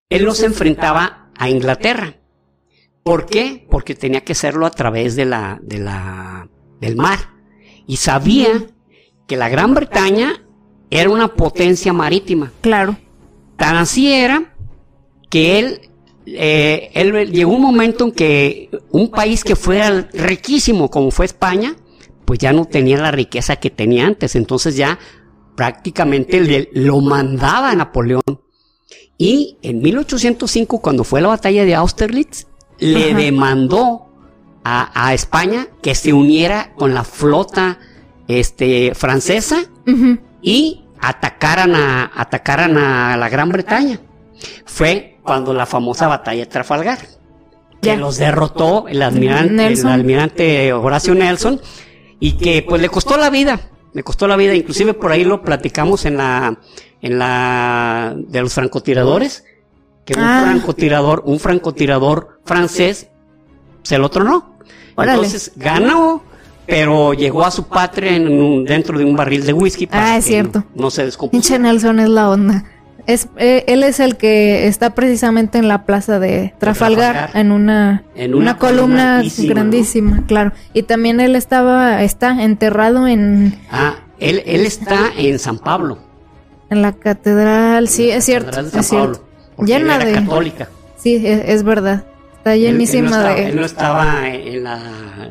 [0.07, 2.17] él no se enfrentaba a Inglaterra.
[3.01, 3.65] ¿Por qué?
[3.71, 6.47] Porque tenía que hacerlo a través de la, de la,
[6.79, 7.17] del mar.
[7.87, 8.67] Y sabía
[9.27, 10.45] que la Gran Bretaña
[10.91, 12.51] era una potencia marítima.
[12.61, 12.97] Claro.
[13.57, 14.53] Tan así era
[15.29, 15.81] que él,
[16.25, 21.75] eh, él llegó un momento en que un país que fuera riquísimo como fue España,
[22.25, 24.35] pues ya no tenía la riqueza que tenía antes.
[24.35, 24.99] Entonces ya
[25.55, 28.21] prácticamente le- lo mandaba a Napoleón.
[29.17, 32.45] Y en 1805, cuando fue la batalla de Austerlitz,
[32.79, 33.17] le Ajá.
[33.17, 34.05] demandó
[34.63, 37.79] a, a España que se uniera con la flota
[38.27, 39.63] este, francesa
[40.41, 43.99] y atacaran a, atacaran a la Gran Bretaña.
[44.65, 46.99] Fue cuando la famosa batalla de Trafalgar,
[47.81, 47.95] que Ya.
[47.97, 51.59] los derrotó el almirante, el almirante Horacio Nelson
[52.19, 53.59] y que pues le costó la vida,
[53.93, 56.57] le costó la vida, inclusive por ahí lo platicamos en la
[57.01, 59.43] en la de los francotiradores,
[60.05, 60.41] que un Ah.
[60.45, 63.09] francotirador, un francotirador francés
[63.83, 64.57] se lo tronó.
[64.95, 65.13] Órale.
[65.13, 66.23] Entonces ganó,
[66.67, 70.17] pero llegó a su patria en un- dentro de un barril de whisky para Ah,
[70.17, 70.59] es que cierto.
[70.75, 71.31] No, no se descompuso.
[71.31, 72.65] Pinche Nelson es la onda.
[73.07, 77.39] Es, eh, él es el que está precisamente en la plaza de Trafalgar, Trafalgar.
[77.41, 80.51] en una, En una columna, grandísima, claro.
[80.73, 85.99] Y también él estaba, está enterrado en, Ah, él, él está en San Pablo.
[86.69, 88.89] en la catedral, sí, es cierto, Catedral de San es.
[88.89, 90.69] Pablo, Llena era de, católica.
[90.97, 92.03] sí, es, es verdad.
[92.39, 94.79] Está Él- él no llenísima estaba- de, Él no estaba en la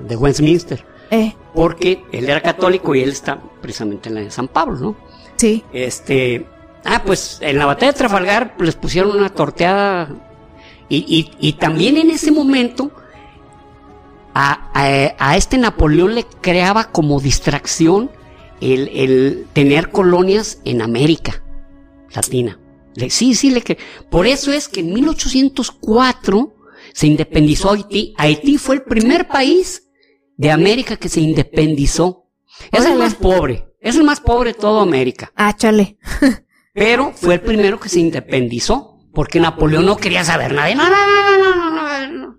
[0.08, 4.48] de Westminster, eh, porque él era católico y él está precisamente en la de San
[4.48, 4.96] Pablo, ¿no?
[5.36, 6.46] sí, Este,
[6.84, 10.08] ah, pues en la batalla de Trafalgar les pusieron una torteada
[10.88, 12.90] y, y- y también en ese momento
[14.34, 18.10] a, a- a este Napoleón le creaba como distracción
[18.60, 21.42] el, el tener colonias en América
[22.14, 22.58] Latina.
[22.94, 23.78] Le- sí, sí, le cre-
[24.10, 26.54] por eso es que en 1804
[26.92, 28.14] se independizó Haití.
[28.16, 29.85] Haití fue el primer país
[30.36, 32.26] de América que se independizó.
[32.72, 35.32] Es el más pobre, es el más pobre de toda América.
[35.36, 35.98] ah, chale.
[36.74, 40.74] Pero fue el primero que se independizó, porque Napoleón no quería saber nada.
[40.74, 42.36] No, no, no, no, no, no.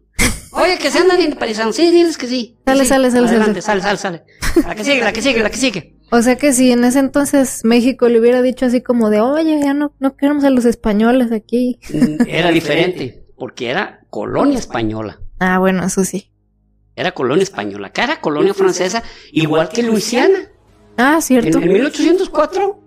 [0.52, 1.74] Oye, que se andan independizando.
[1.74, 2.58] Sí, diles que sí.
[2.66, 2.90] Sale, sí.
[2.90, 4.24] sale, sale, Adelante, sale, sale, sale.
[4.66, 5.96] La que sigue, la que sigue, la que sigue.
[6.12, 9.60] O sea que si en ese entonces México le hubiera dicho así como de, oye,
[9.62, 11.80] ya no, no queremos a los españoles aquí.
[11.94, 15.20] Mm, Era diferente, porque era colonia española.
[15.40, 16.32] Ah, bueno, eso sí.
[16.98, 17.88] Era colonia española.
[17.88, 20.50] Acá era colonia francesa, igual que Luisiana.
[20.98, 21.60] Ah, En, cierto.
[21.60, 22.80] en 1804,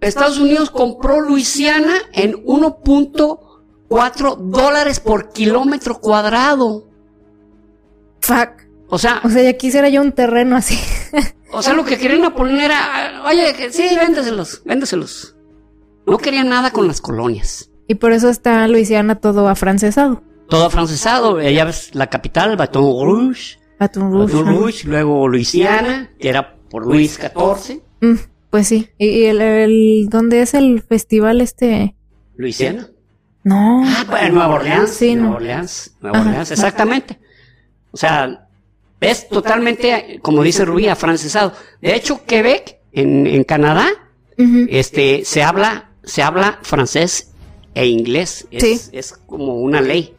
[0.00, 6.88] Estados Unidos compró Luisiana en 1.4 dólares por kilómetro cuadrado.
[8.20, 8.64] Fuck.
[8.88, 10.78] O sea, O sea, ya quisiera yo un terreno así.
[11.52, 15.36] o sea, lo que quería Napoleón era, oye, que sí, véndeselos, véndeselos.
[16.06, 17.70] No quería nada con las colonias.
[17.86, 20.22] y por eso está Luisiana todo afrancesado.
[20.48, 24.34] Todo afrancesado, ya ves, la capital, Baton Rouge, Baton Rouge.
[24.34, 24.46] Baton.
[24.56, 28.14] Rouge, luego Luisiana, que era por Luis XIV, Mm,
[28.50, 28.88] pues sí.
[28.98, 31.94] ¿Y, el, el- dónde es el festival este?
[32.36, 32.88] Luisiana.
[33.42, 33.82] No.
[33.86, 34.90] Ah, bueno, Nueva Orleans.
[34.90, 35.36] Sí, Nueva no.
[35.36, 35.96] Orleans.
[36.00, 36.28] Nueva Ajá.
[36.28, 37.18] Orleans, exactamente.
[37.92, 38.48] O sea,
[39.00, 41.52] es totalmente, como dice Rubí, afrancesado.
[41.80, 43.86] De hecho, Quebec, en, en Canadá,
[44.68, 47.32] este, se habla, se habla francés
[47.74, 48.46] e inglés.
[48.50, 48.90] Es, Sí.
[48.92, 50.14] es como una ley.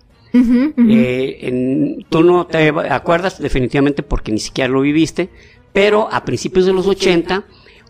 [0.78, 5.30] Eh, tú no te acuerdas definitivamente porque ni siquiera lo viviste,
[5.72, 7.46] pero a principios de los 80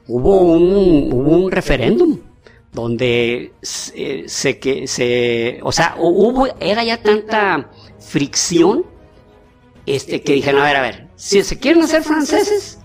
[0.08, 2.19] hubo un, referéndum
[2.71, 8.86] donde se, se que se, o sea, hubo, era ya tanta fricción,
[9.86, 12.79] este, que dijeron, a ver, a ver, si se quieren hacer franceses,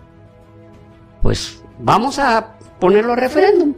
[1.22, 3.74] pues vamos a ponerlo a referéndum.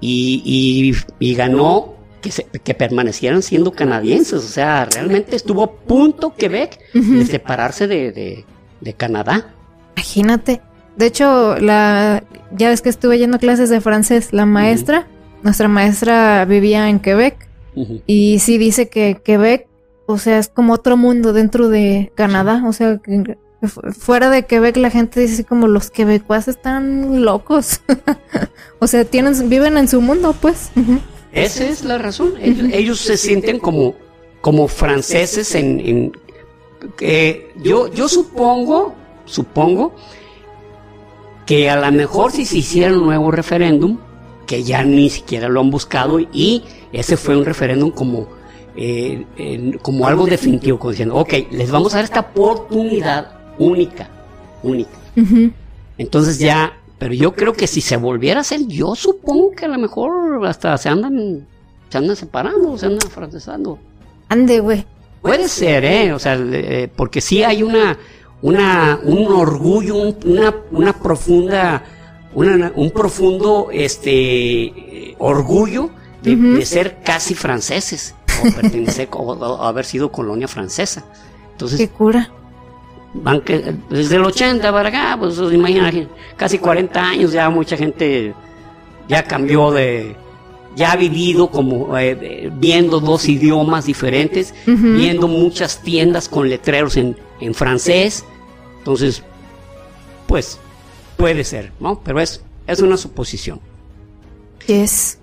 [0.00, 1.93] Y ganó
[2.24, 7.86] que, se- que permanecieran siendo canadienses, o sea, realmente estuvo a punto Quebec de separarse
[7.86, 8.44] de, de-
[8.80, 9.52] de Canadá.
[9.94, 10.62] Imagínate.
[10.96, 12.24] De hecho, la
[12.56, 14.28] ya ves que estuve yendo clases de francés.
[14.32, 15.06] La maestra,
[15.42, 17.46] nuestra maestra vivía en Quebec.
[18.06, 19.66] Y sí dice que Quebec,
[20.06, 22.62] o sea, es como otro mundo dentro de Canadá.
[22.66, 23.36] O sea, que
[23.68, 27.80] fu- fuera de Quebec la gente dice así como los quebecuas están locos.
[28.78, 30.70] o sea, tienen, viven en su mundo, pues.
[31.34, 32.34] Esa es la razón.
[32.40, 33.94] Ellos, ellos se sienten como,
[34.40, 36.12] como franceses en, en-
[36.96, 39.94] que yo, yo supongo, supongo
[41.46, 43.98] que a lo mejor si se hiciera un nuevo referéndum,
[44.46, 46.62] que ya ni siquiera lo han buscado y
[46.92, 48.28] ese fue un referéndum como
[48.76, 54.08] eh, en- como algo definitivo, como diciendo, ok, les vamos a dar esta oportunidad única,
[54.62, 54.90] única.
[55.96, 56.72] Entonces ya,
[57.04, 60.46] pero yo creo que si se volviera a hacer, yo supongo que a lo mejor
[60.46, 61.46] hasta se andan,
[61.90, 63.78] se andan separando, se andan francesando.
[64.30, 64.86] Ande, güey.
[65.20, 66.14] Puede ser, ¿eh?
[66.14, 67.98] O sea, eh, porque sí hay una,
[68.40, 71.84] una, un orgullo, un- una, una profunda,
[72.34, 75.90] una- un profundo, este, eh, orgullo
[76.22, 81.04] de, ser casi franceses o pertenecer o, o haber sido colonia francesa.
[81.52, 82.30] Entonces, Qué cura.
[83.14, 88.34] Van que, desde el 80 para acá, pues imagínate, casi 40 años ya mucha gente
[89.08, 90.16] ya cambió de,
[90.76, 97.16] ya ha vivido como eh, viendo dos idiomas diferentes, viendo muchas tiendas con letreros en,
[97.40, 98.24] en francés,
[98.78, 99.22] entonces,
[100.26, 100.58] pues
[101.16, 102.00] puede ser, ¿no?
[102.00, 103.60] Pero es, es una suposición.
[104.66, 105.18] Yes.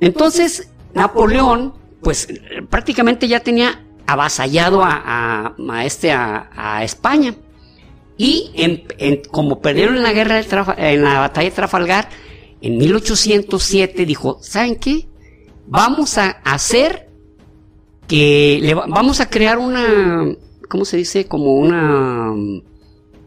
[0.00, 2.28] Entonces, Napoleón, pues
[2.68, 7.34] prácticamente ya tenía avasallado a, a- a este, a, a España.
[8.18, 10.46] Y en- en- como perdieron en la guerra de
[10.94, 12.08] en la batalla de Trafalgar,
[12.60, 15.08] en 1807 dijo, ¿saben qué?
[15.66, 17.08] Vamos a hacer
[18.08, 20.34] que le va- vamos a crear una,
[20.68, 21.26] ¿cómo se dice?
[21.26, 22.32] Como una,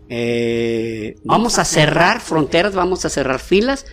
[0.09, 3.85] eh, vamos a cerrar fronteras, vamos a cerrar filas,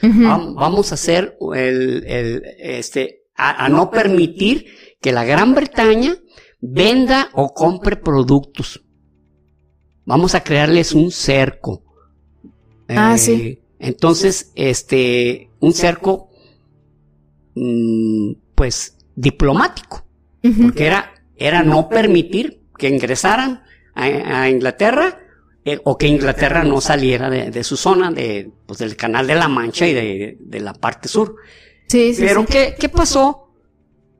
[0.54, 4.66] vamos a hacer el, el, este, a, a no permitir
[5.00, 6.16] que la Gran Bretaña
[6.60, 8.82] venda o compre productos.
[10.04, 11.82] Vamos a crearles un cerco.
[12.88, 13.58] Ah, Eh, sí.
[13.78, 16.30] Entonces, este, un cerco,
[17.54, 20.04] mm, pues, diplomático
[20.62, 23.62] porque era, era no permitir que ingresaran
[23.94, 24.04] a,
[24.42, 25.18] a Inglaterra
[25.64, 29.34] eh, o que Inglaterra no saliera de, de su zona, de, pues, del Canal de
[29.34, 31.36] la Mancha y de, de la parte sur.
[31.88, 32.46] Sí, sí, Pero sí.
[32.46, 33.50] ¿qué, qué pasó?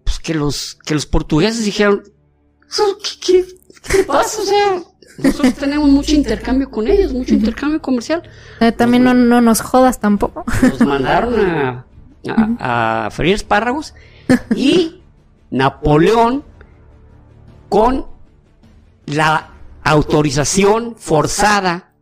[0.05, 2.03] Pues que los, que los portugueses dijeron,
[2.69, 3.47] "¿Eso ¿qué, qué,
[3.91, 4.43] qué pasa?
[4.43, 4.83] O sea,
[5.19, 8.23] nosotros tenemos mucho intercambio con ellos, mucho intercambio comercial.
[8.61, 10.45] Eh, también no, no nos jodas tampoco.
[10.63, 11.87] Nos mandaron a,
[12.59, 13.95] a, a freír espárragos
[14.55, 15.03] y
[15.51, 16.45] Napoleón
[17.69, 18.07] con
[19.07, 19.51] la
[19.85, 21.95] autorización forzada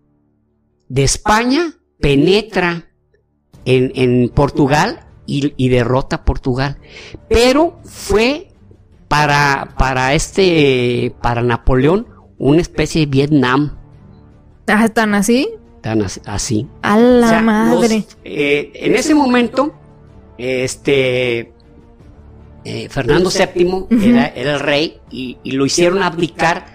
[0.89, 2.89] de España penetra
[3.65, 6.79] en, en Portugal y, y derrota a Portugal.
[7.29, 8.54] Pero fue
[9.15, 13.77] para, para este, para Napoleón, una especie de Vietnam,
[14.67, 15.49] Ah, ¿Están así?
[15.83, 16.67] tan as- así.
[16.83, 17.97] A la O sea, madre.
[17.99, 19.73] los- eh, en ese momento,
[20.37, 21.53] este
[22.65, 26.67] eh, Fernando VII era, era el rey y, y lo hicieron abdicar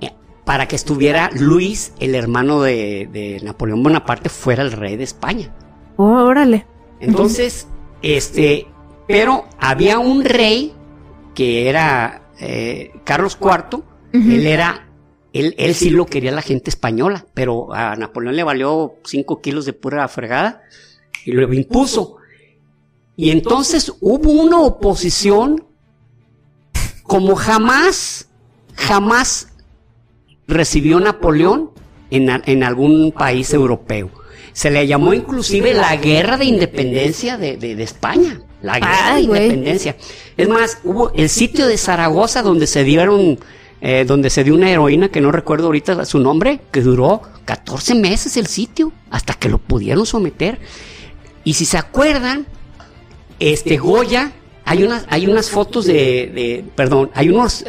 [0.00, 0.12] eh,
[0.44, 5.52] para que estuviera Luis, el hermano de, de Napoleón Bonaparte, fuera el rey de España.
[5.96, 6.64] Oh, órale.
[7.00, 7.66] Entonces,
[8.02, 8.66] este,
[9.08, 10.74] pero había un rey
[11.38, 14.88] que era eh, Carlos IV, él era,
[15.32, 19.64] él, él sí lo quería la gente española, pero a Napoleón le valió 5 kilos
[19.64, 20.62] de pura fregada
[21.24, 22.16] y lo impuso.
[23.14, 25.64] Y entonces hubo una oposición
[27.04, 28.28] como jamás,
[28.74, 29.52] jamás
[30.48, 31.70] recibió Napoleón
[32.10, 34.10] en, en algún país europeo.
[34.52, 38.40] Se le llamó inclusive la guerra de independencia de, de- de España.
[38.62, 39.96] La guerra de independencia.
[40.36, 43.38] Es más, hubo el sitio de Zaragoza donde se dieron,
[43.80, 47.94] eh, donde se dio una heroína que no recuerdo ahorita su nombre, que duró 14
[47.94, 50.58] meses el sitio, hasta que lo pudieron someter.
[51.44, 52.46] Y si se acuerdan,
[53.38, 54.32] este Goya,
[54.64, 57.64] hay unas, hay unas fotos de, de- perdón, hay unas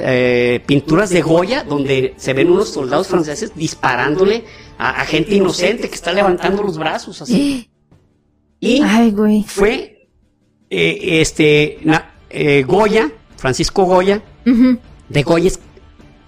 [0.65, 4.43] pinturas de Goya donde se ven unos soldados franceses disparándole
[4.77, 7.69] a, a gente inocente que está levantando los brazos así.
[8.61, 9.43] Y Ay, güey.
[9.47, 9.98] fue
[10.69, 14.21] eh, este na- eh, Goya, Francisco Goya,
[15.09, 15.59] de Goyes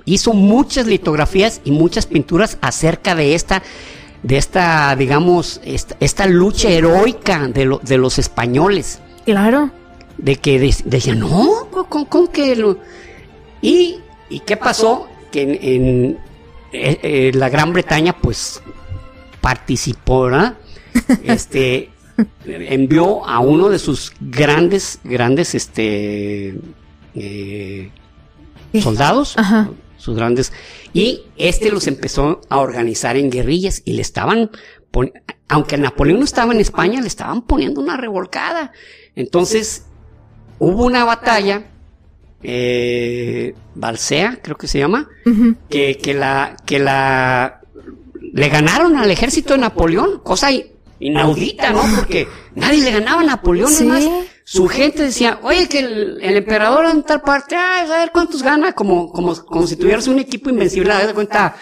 [0.06, 3.62] hizo muchas litografías y muchas pinturas acerca de esta,
[4.24, 9.72] de esta, digamos, esta, esta lucha heroica de, lo- de los españoles, Claro.
[10.18, 12.78] de que de- decían, no, ¿con, con que lo-?"
[13.62, 13.98] Y,
[14.30, 15.08] ¿y qué pasó?
[15.32, 16.18] Que en, en,
[16.74, 18.62] eh, eh, la Gran Bretaña, pues,
[19.40, 20.56] participó, ¿verdad?
[21.24, 21.90] Este,
[22.46, 26.60] envió a uno de sus grandes, grandes, este,
[27.16, 27.92] eh,
[28.82, 29.70] soldados, Ajá.
[29.98, 30.54] sus grandes,
[30.94, 34.52] y este los empezó a organizar en guerrillas y le estaban,
[35.48, 38.72] aunque Napoleón no estaba en España, le estaban poniendo una revolcada.
[39.16, 39.86] Entonces,
[40.60, 41.64] hubo una batalla,
[42.44, 45.08] eh, Balsea, creo que se llama,
[45.70, 47.62] que, que la, que la,
[48.34, 50.48] le ganaron al ejército de Napoleón, cosa
[51.02, 51.82] inaudita, ¿no?
[51.96, 53.90] Porque nadie le ganaba a Napoleón, Sí.
[53.90, 58.44] además, su gente decía, oye, que el, emperador en tal parte, ah, a ver cuántos
[58.44, 61.56] gana, como, como, como si tuvieras un equipo invencible, de cuenta,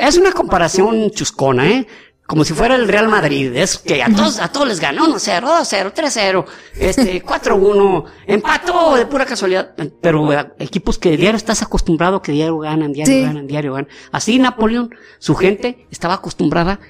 [0.00, 1.86] es una comparación chuscona, ¿eh?
[2.26, 5.42] Como si fuera el Real Madrid, es que a todos, a todos les ganó 1-0,
[5.42, 6.44] 2-0, 3-0,
[6.76, 12.58] este, 4-1, empató de pura casualidad, pero eh, equipos que diario estás acostumbrado que diario
[12.58, 13.88] ganan, diario ganan, diario ganan.
[14.10, 16.80] Así Napoleón, su gente estaba acostumbrada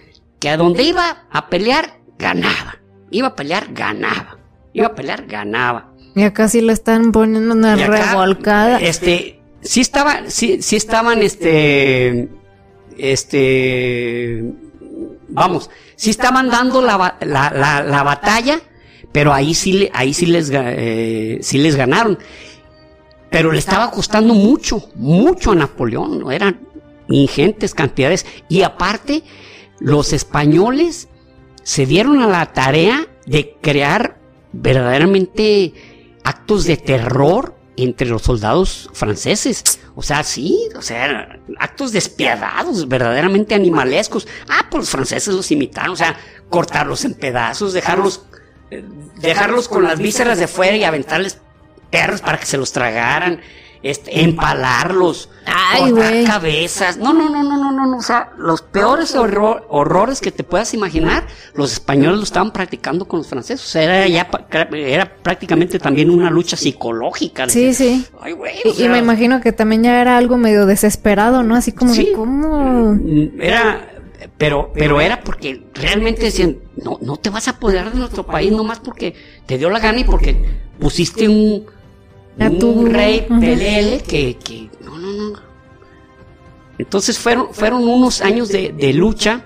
[0.47, 2.77] que a donde iba a pelear, ganaba.
[3.11, 4.39] Iba a pelear, ganaba.
[4.73, 5.93] Iba a pelear, ganaba.
[6.15, 8.79] Y acá sí le están poniendo una revolcada.
[8.79, 12.29] Este, sí estaba, sí, sí estaban, este,
[12.97, 14.45] este,
[15.31, 18.61] vamos, sí estaban dando la, la, la, batalla,
[19.11, 22.21] pero ahí sí, ahí sí les, eh, sí les ganaron.
[23.31, 26.61] Pero le estaba costando mucho, mucho a Napoleón, eran
[27.09, 28.25] ingentes cantidades.
[28.49, 29.25] Y aparte,
[29.79, 31.09] los españoles
[31.63, 34.19] se dieron a la tarea de crear
[34.53, 35.75] verdaderamente
[36.25, 39.81] actos de terror entre los soldados franceses.
[39.95, 44.27] O sea, sí, o sea, actos despiadados, verdaderamente animalescos.
[44.49, 46.17] Ah, pues los franceses los imitaron, o sea,
[46.49, 48.25] cortarlos en pedazos, dejarlos,
[48.71, 48.85] eh,
[49.21, 51.41] dejarlos con las vísceras de fuera y aventarles
[51.91, 53.41] perros para que se los tragaran
[53.91, 56.97] este, empalarlos, Ay, cortar cabezas.
[56.97, 57.97] No, no, no, no, no, no, no.
[57.99, 63.19] O sea, los peores horrores que te puedas imaginar, los españoles lo estaban practicando con
[63.19, 63.65] los franceses.
[63.65, 64.29] O sea, era ya
[64.73, 67.49] era prácticamente también una lucha psicológica.
[67.49, 68.05] Sí, sí.
[68.21, 71.55] Ay, güey, y, me imagino que también ya era algo medio desesperado, ¿no?
[71.55, 72.95] Así como de cómo.
[72.95, 73.89] Mm, era,
[74.37, 78.51] pero, pero era porque realmente decían, no, no te vas a apoderar de nuestro país
[78.51, 79.15] nomás porque
[79.47, 80.45] te dio la gana y porque
[80.79, 81.76] pusiste un
[82.39, 85.41] un rey pelele que, que, no, no, no.
[86.79, 89.43] Entonces fueron, fueron unos años de, de lucha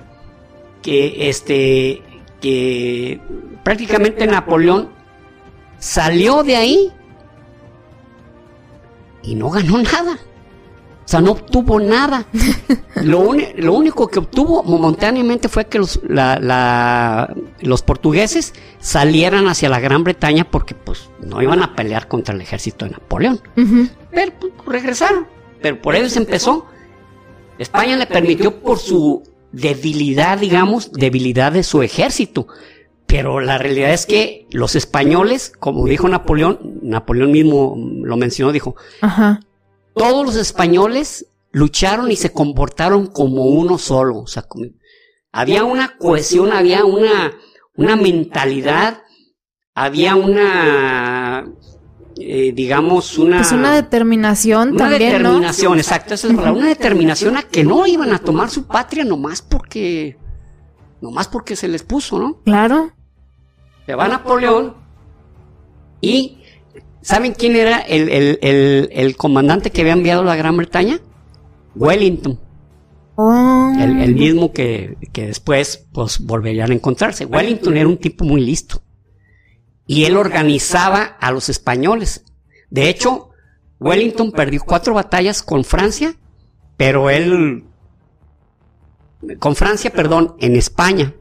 [0.83, 2.03] que, este,
[2.41, 3.21] que
[3.63, 4.89] prácticamente Napoleón
[5.79, 6.93] salió de ahí
[9.23, 10.19] y no ganó nada.
[11.11, 12.25] O sea, no obtuvo nada.
[13.03, 15.99] Lo, lo único que obtuvo momentáneamente fue que los,
[17.63, 22.41] los portugueses salieran hacia la Gran Bretaña porque pues no iban a pelear contra el
[22.41, 23.41] ejército de Napoleón.
[24.13, 25.27] Pero pues, regresaron.
[25.61, 26.67] Pero por ellos empezó.
[27.59, 32.47] España le permitió por su debilidad, digamos, debilidad de su ejército.
[33.07, 38.77] Pero la realidad es que los españoles, como dijo Napoleón, Napoleón mismo lo mencionó, dijo,
[39.01, 39.41] Ajá
[39.95, 44.19] todos los españoles lucharon y se comportaron como uno solo.
[44.19, 44.47] O sea,
[45.33, 47.33] había una cohesión, había una,
[47.77, 49.03] una mentalidad,
[49.75, 51.51] había una,
[52.19, 53.39] eh, digamos, una...
[53.39, 58.13] Pues una determinación una también, determinación, exacto, esa es Una determinación a que no iban
[58.13, 60.19] a tomar su patria nomás porque...
[61.01, 62.43] Nomás porque se les puso, ¿no?
[62.43, 62.93] Claro.
[63.87, 64.75] Se va Napoleón
[66.03, 66.40] y
[67.11, 71.01] ¿Saben quién era el, comandante que había enviado a la Gran Bretaña?
[71.75, 72.39] Wellington.
[73.17, 73.73] Oh.
[73.81, 77.27] El, mismo que, después pues, volverían a encontrarse.
[77.27, 78.81] Wellington era un tipo muy listo.
[79.89, 82.25] Y él organizaba a los españoles.
[82.71, 83.31] De hecho,
[83.81, 86.15] Wellington perdió cuatro batallas con Francia,
[86.77, 87.65] pero él
[89.39, 91.13] con Francia, perdón, en España.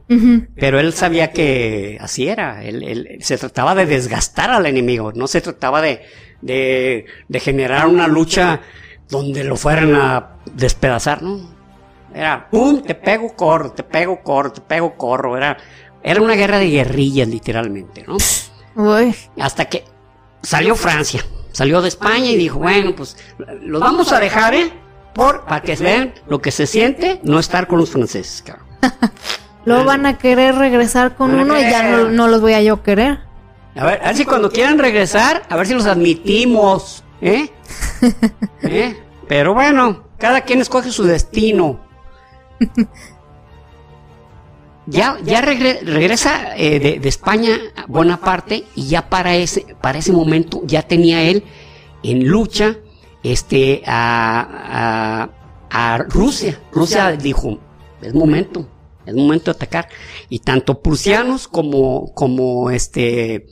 [0.56, 2.64] Pero él sabía que así era.
[2.64, 6.02] Él, se trataba de desgastar al enemigo, no se trataba de,
[6.40, 8.60] de, generar una lucha
[9.08, 11.58] donde lo fueran a despedazar, ¿no?
[12.14, 12.82] Era, ¡pum!
[12.82, 15.36] Te pego, corro, te pego, corro, te pego, corro.
[15.36, 15.56] Era,
[16.02, 18.16] era una guerra de guerrillas, literalmente, ¿no?
[19.38, 19.84] Hasta que
[20.42, 23.16] salió Francia, salió de España y dijo, bueno, pues
[23.60, 24.72] los vamos a dejar, ¿eh?
[25.14, 28.66] Por, para que vean lo que se siente no estar con los franceses, cabrón.
[29.64, 33.20] Luego van a querer regresar con uno y ya no, los voy a yo querer.
[33.76, 37.50] A ver, a ver si cuando quieran regresar, a ver si los admitimos, ¿eh?
[38.62, 38.96] ¿Eh?
[39.28, 41.80] Pero bueno, cada quien escoge su destino.
[44.86, 47.56] Ya, ya regresa eh, de, de, España
[47.86, 51.44] Bonaparte y ya para ese, para ese momento ya tenía él
[52.02, 52.76] en lucha
[53.22, 55.30] este, a,
[55.70, 56.60] a, Rusia.
[56.72, 57.58] Rusia dijo,
[58.02, 58.68] es momento,
[59.06, 59.88] es momento de atacar.
[60.28, 63.46] Y tanto prusianos como, como este,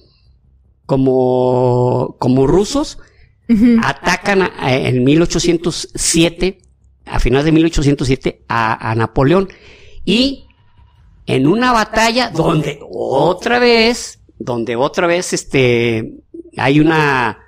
[0.86, 2.98] como, como rusos,
[3.82, 6.58] atacan en 1807,
[7.06, 9.48] a finales de 1807, a, a Napoleón.
[10.04, 10.46] Y
[11.26, 16.14] en una batalla donde otra vez, donde otra vez, este,
[16.56, 17.38] hay una,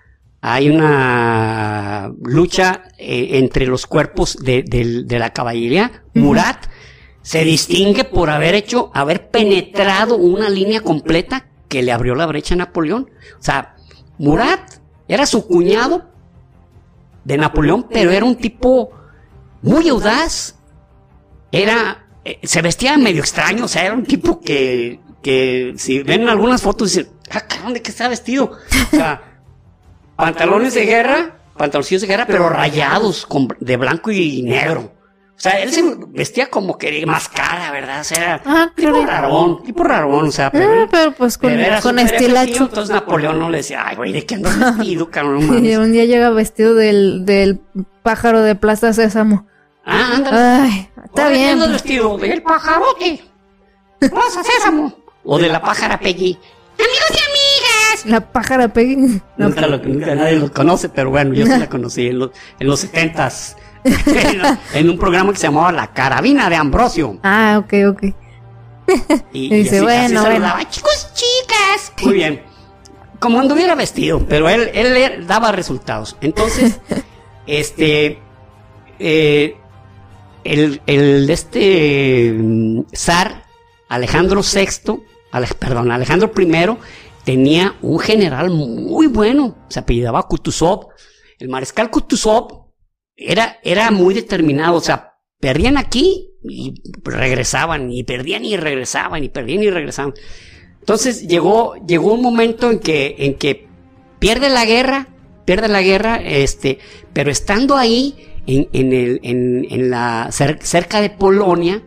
[0.43, 6.03] hay una lucha eh, entre los cuerpos de, la caballería.
[6.15, 6.67] Murat
[7.23, 12.55] se distingue por haber hecho, haber penetrado una línea completa que le abrió la brecha
[12.55, 13.11] a Napoleón.
[13.39, 13.77] O sea,
[14.19, 14.77] Murat
[15.09, 16.11] era su cuñado
[17.25, 18.91] de Napoleón, pero era un tipo
[19.61, 20.57] muy audaz.
[21.53, 26.31] Era, eh, se vestía medio extraño, o sea, era un tipo que, que si ven
[26.31, 28.53] algunas fotos dicen, ah, cabrón, ¿de qué está vestido?
[28.93, 29.30] O sea,
[30.21, 34.93] pantalones de guerra, pantaloncillos de guerra, pero rayados con, de blanco y negro.
[35.37, 38.03] O sea, él se vestía como que mascara, ¿verdad?
[38.03, 39.07] O sea, Ah, tipo claro.
[39.07, 42.65] rarón, tipo rarón, o sea, pero, Ah, pero pues con, pero era con súper estilacho.
[42.65, 45.43] Entonces Napoleón no le decía, ay, güey, ¿de qué andas vestido, cabrón?
[45.43, 45.79] Y mames".
[45.79, 47.59] un día llega vestido del, del
[48.03, 49.47] pájaro de Plaza Sésamo.
[49.87, 50.37] Ah, ándale.
[50.39, 51.53] Ay, está Ahora, ¿de qué bien.
[51.53, 52.19] andas vestido?
[52.19, 53.23] Del pajarote.
[53.99, 54.95] Plaza Sésamo.
[55.25, 56.39] O de la pájara Peggy.
[56.79, 57.30] Amigos y.
[58.07, 58.97] La pájara Peggy.
[58.97, 62.31] No, Nunca, lo, nunca nadie lo conoce, pero bueno, yo sí la conocí en los,
[62.59, 63.57] en los 70s.
[64.75, 67.19] en un programa que se llamaba La Carabina de Ambrosio.
[67.23, 68.03] Ah, ok, ok.
[69.33, 70.71] Y, Y dice, bueno, saludaba, bueno.
[70.71, 71.93] chicos, chicas.
[72.03, 72.43] Muy bien.
[73.19, 76.17] Como anduviera vestido, pero él, él, le daba resultados.
[76.21, 76.81] Entonces,
[77.47, 78.19] este,
[78.99, 79.57] eh,
[80.45, 83.45] el, el, este, mm, zar
[83.89, 86.77] Alejandro VI, Ale- perdón, Alejandro I,
[87.31, 90.89] tenía un general muy bueno, se apellidaba Kutuzov.
[91.39, 92.73] El mariscal Kutuzov
[93.15, 96.75] era, era muy determinado, o sea, perdían aquí y
[97.05, 100.13] regresaban, y perdían y regresaban, y perdían y regresaban.
[100.81, 103.69] Entonces llegó, llegó un momento en que, en que
[104.19, 105.07] pierde la guerra,
[105.45, 106.81] pierde la guerra, este,
[107.13, 111.81] pero estando ahí, en, en el, en, la, cer- cerca de Polonia,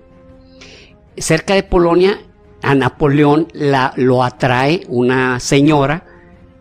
[1.17, 2.21] cerca de Polonia,
[2.63, 6.05] a Napoleón la, lo atrae una señora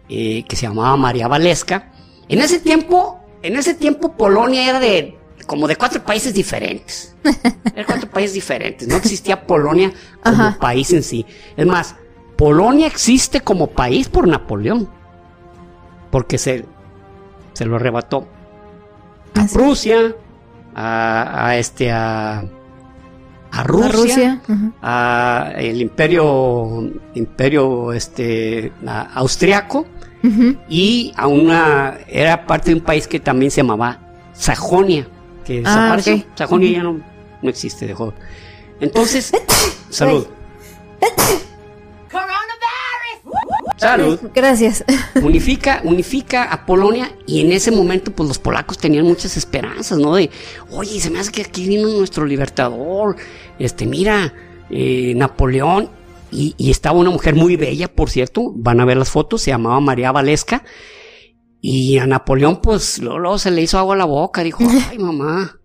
[0.09, 1.93] eh, que se llamaba María Valesca.
[2.29, 7.15] En ese tiempo, en ese tiempo Polonia era de como de cuatro países diferentes.
[7.75, 8.89] Eran cuatro países diferentes.
[8.89, 9.93] No existía Polonia
[10.23, 10.59] como Ajá.
[10.59, 11.25] país en sí.
[11.57, 11.95] Es más,
[12.37, 14.89] Polonia existe como país por Napoleón.
[16.11, 16.65] Porque se,
[17.53, 18.27] se lo arrebató
[19.35, 19.47] a.
[19.47, 20.15] Prusia,
[20.75, 22.45] a, a este, a,
[23.53, 24.41] a Rusia, A Rusia.
[24.49, 24.73] ajá.
[24.83, 28.73] a el imperio, imperio este,
[29.15, 29.87] austriaco
[30.69, 33.99] y a una, era parte de un país que también se llamaba
[34.33, 35.07] Sajonia,
[35.45, 35.99] que Ah.
[36.35, 37.01] Sajonia ya no,
[37.43, 38.15] no existe, dejó.
[38.81, 39.33] Entonces,
[39.91, 40.27] salud.
[43.77, 44.18] Salud.
[44.35, 44.85] Gracias.
[45.23, 50.14] unifica, unifica a Polonia y en ese momento pues los polacos tenían muchas esperanzas, ¿no?
[50.14, 50.31] De,
[50.70, 53.16] oye, se me hace que aquí vino nuestro libertador,
[53.59, 54.33] este, mira,
[54.70, 55.89] eh, Napoleón,
[56.31, 59.51] y, y estaba una mujer muy bella, por cierto, van a ver las fotos, se
[59.51, 60.64] llamaba María Valesca,
[61.61, 64.99] y a Napoleón pues luego, luego se le hizo agua a la boca, dijo, ay
[64.99, 65.59] mamá,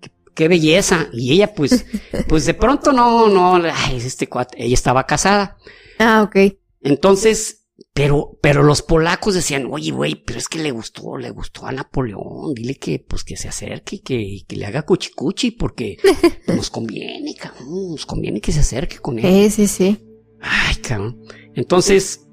[0.00, 1.86] qué, qué belleza, y ella pues,
[2.28, 5.56] pues de pronto no, no, ay, este cuate, ella estaba casada.
[5.98, 6.61] Ah, ok.
[6.82, 7.62] Entonces,
[7.94, 11.72] pero, pero los polacos decían, oye, güey, pero es que le gustó, le gustó a
[11.72, 15.98] Napoleón, dile que, pues, que se acerque, que, que le haga cuchicuchi, porque
[16.48, 19.50] nos conviene, cabrón, nos conviene que se acerque con él.
[19.50, 20.06] Sí, sí, sí.
[20.40, 21.20] Ay, cabrón.
[21.54, 22.26] Entonces,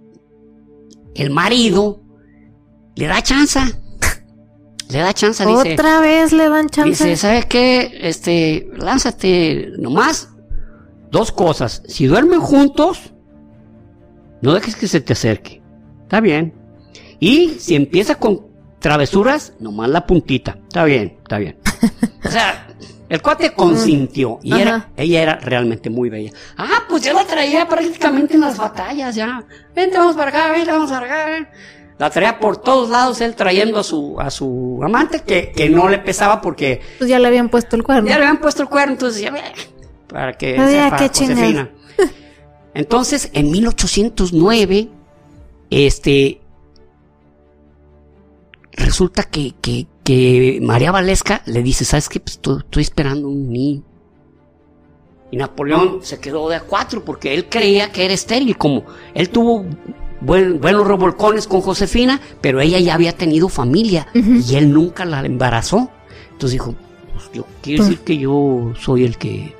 [1.15, 2.03] el marido
[2.95, 3.59] le da chance,
[4.89, 6.89] le da chance, dice, Otra vez le dan chance.
[6.89, 7.91] dice, ¿sabe qué?
[8.01, 10.29] Este, lánzate nomás
[11.11, 11.83] dos cosas.
[11.87, 13.13] Si duermen juntos,
[14.41, 15.61] no dejes que se te acerque.
[16.03, 16.53] Está bien.
[17.19, 18.47] Y si empieza con
[18.79, 20.57] travesuras, nomás la puntita.
[20.67, 21.57] Está bien, está bien.
[22.25, 22.67] O sea,
[23.07, 24.39] el cuate consintió.
[24.43, 26.31] Y era, ella era realmente muy bella.
[26.57, 29.43] Ah, pues yo la traía prácticamente en las batallas ya.
[29.73, 31.49] Vente, vamos para acá, vente, vamos para acá.
[31.97, 35.89] La traía por todos lados, él trayendo a su, a su amante, que, que no
[35.89, 38.07] le pesaba porque Pues ya le habían puesto el cuerno.
[38.07, 39.33] ya le habían puesto el cuerno, entonces ya
[40.07, 41.07] para que Ah, ya, sepa qué.
[41.07, 41.69] Josefina.
[42.73, 44.89] Entonces, en 1809,
[45.69, 46.41] este,
[48.73, 52.19] resulta que, que, que María Valesca le dice, ¿sabes qué?
[52.19, 53.83] Pues estoy, estoy esperando un niño.
[55.31, 59.29] Y Napoleón se quedó de a cuatro porque él creía que era estéril, como él
[59.29, 59.63] tuvo
[60.21, 65.23] buen- buenos revolcones con Josefina, pero ella ya había tenido familia y él nunca la
[65.23, 65.91] embarazó.
[66.31, 66.73] Entonces dijo,
[67.13, 69.53] pues yo quiero decir que yo soy el que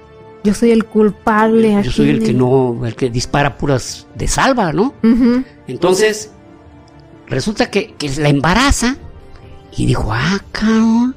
[0.43, 1.87] Yo soy el culpable aquí.
[1.87, 4.93] yo soy el que no, el que dispara puras de salva, ¿no?
[5.67, 6.31] Entonces,
[7.27, 8.95] resulta que, que la embaraza
[9.75, 11.15] y dijo, ah, cabrón.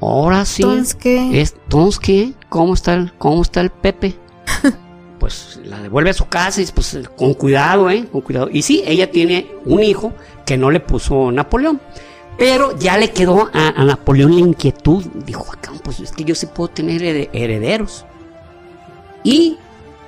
[0.00, 0.62] Ahora sí.
[0.62, 1.40] Entonces, ¿qué?
[1.40, 2.32] Es- Entonces, ¿qué?
[2.48, 4.16] ¿Cómo está el, cómo está el Pepe?
[5.18, 8.06] pues la devuelve a su casa y pues con cuidado, ¿eh?
[8.10, 8.48] Con cuidado.
[8.52, 10.12] Y sí, ella tiene un hijo
[10.44, 11.80] que no le puso Napoleón.
[12.38, 15.04] Pero ya le quedó a, Napoleón la inquietud.
[15.26, 18.04] Dijo, acá, pues es que yo sí puedo tener herede- herederos.
[19.22, 19.56] Y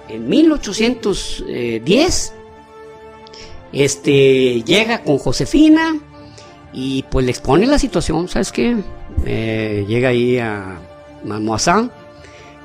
[0.09, 2.33] en 1810,
[3.73, 5.97] este, llega con Josefina
[6.73, 8.77] y pues le expone la situación, ¿sabes qué?
[9.25, 10.79] Eh, llega ahí a
[11.25, 11.91] Malmoisán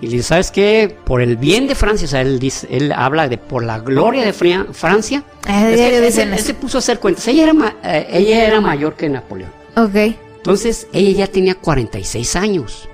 [0.02, 0.96] y le dice, ¿sabes qué?
[1.06, 4.24] Por el bien de Francia, o sea, él, dice, él habla de por la gloria
[4.24, 5.24] de Francia.
[5.46, 7.28] Ah, él, se puso a hacer cuentas.
[7.28, 9.52] Ella era, eh, ella era mayor que Napoleón.
[9.76, 10.16] Ok.
[10.38, 12.88] Entonces, ella ya tenía 46 años.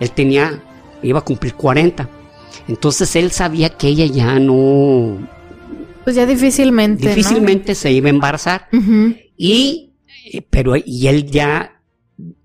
[0.00, 0.60] Él tenía,
[1.02, 2.08] iba a cumplir 40.
[2.68, 5.26] Entonces, él sabía que ella ya no...
[6.04, 7.08] Pues ya difícilmente.
[7.08, 8.68] Difícilmente se iba a embarazar.
[9.38, 9.92] Y,
[10.30, 11.73] eh, pero, y él ya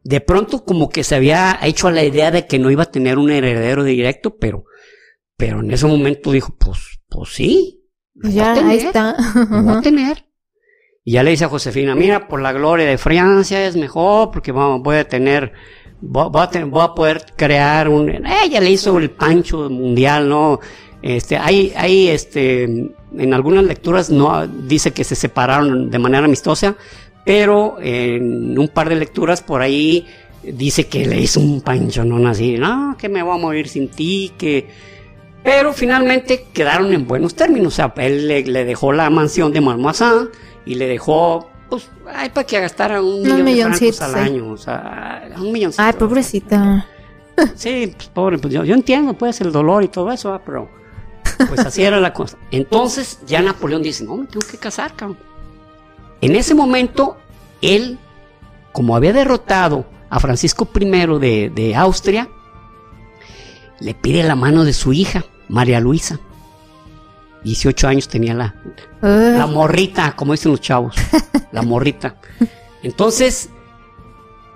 [0.03, 2.91] de pronto como que se había hecho a la idea de que no iba a
[2.91, 4.65] tener un heredero directo, pero,
[5.37, 7.83] pero en ese momento dijo, pues, pues sí.
[8.19, 9.15] Pues ya, ahí está.
[9.49, 10.25] Lo a tener.
[11.03, 14.51] Y ya le dice a Josefina, mira, por la gloria de Francia es mejor, porque
[14.51, 15.53] voy a tener,
[16.01, 20.59] voy, a, tener, voy a poder crear un, ella le hizo el pancho mundial, ¿no?
[21.01, 26.75] Este, hay, hay, este, en algunas lecturas no dice que se separaron de manera amistosa,
[27.26, 30.07] pero en un par de lecturas por ahí
[30.43, 34.34] dice que le hizo un panchonón así, no, que me voy a morir sin ti,
[34.38, 34.89] que...
[35.43, 40.30] Pero finalmente quedaron en buenos términos, o sea, él le, dejó la mansión de Malmoisán
[40.65, 45.30] y le dejó, pues, ay, para que gastara un millón de al año, o sea,
[45.38, 45.84] un milloncito.
[45.84, 46.88] Ay, pobrecita.
[47.55, 50.70] Sí, pues, pobre, pues yo, entiendo, pues, el dolor y todo eso, pero
[51.47, 52.38] pues así era la cosa.
[52.51, 55.28] Entonces ya Napoleón dice, no, me tengo que casar, cabrón.
[56.22, 57.17] En ese momento,
[57.61, 57.97] él,
[58.72, 60.86] como había derrotado a Francisco I
[61.49, 62.30] de, Austria,
[63.80, 66.20] le pide la mano de su hija, María Luisa.
[67.43, 68.55] 18 años tenía la,
[69.01, 70.95] la morrita, como dicen los chavos,
[71.53, 72.15] la morrita.
[72.84, 73.49] Entonces,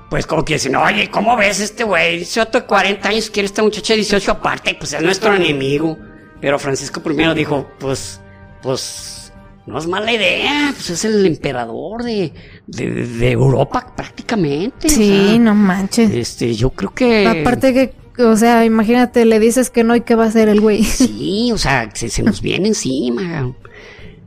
[0.10, 2.18] pues como que dicen, oye, ¿cómo ves este güey?
[2.18, 5.98] 18, 40 años, quiere esta muchacha de 18 aparte, pues es nuestro enemigo.
[6.42, 8.20] Pero Francisco I dijo, pues,
[8.62, 9.23] pues
[9.66, 12.34] no es mala idea, pues es el emperador de,
[12.68, 14.90] de, Europa prácticamente.
[14.90, 16.12] Sí, no manches.
[16.12, 17.28] Este, yo creo que...
[17.28, 20.60] Aparte que, o sea, imagínate, le dices que no y qué va a hacer el
[20.60, 20.84] güey.
[20.84, 23.54] Sí, o sea, se, nos viene encima.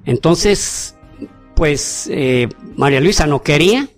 [0.07, 0.97] Entonces,
[1.55, 3.89] pues eh, María Luisa no quería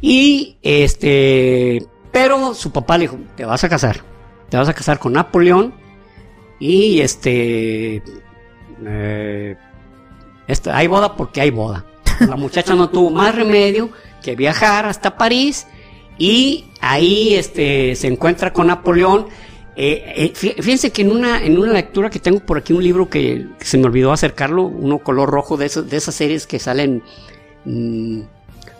[0.00, 4.02] y este, pero su papá le dijo, te vas a casar,
[4.48, 5.74] te vas a casar con Napoleón
[6.60, 8.02] y este...
[8.86, 9.56] Eh,
[10.72, 11.84] hay boda porque hay boda.
[12.20, 13.90] La muchacha no tuvo más remedio
[14.22, 15.66] que viajar hasta París
[16.18, 19.26] y ahí este, se encuentra con Napoleón.
[19.76, 23.08] Eh, eh, fíjense que en una, en una lectura que tengo por aquí, un libro
[23.08, 27.02] que, se me olvidó acercarlo, uno color rojo de, de esas series que salen
[27.64, 28.22] mm,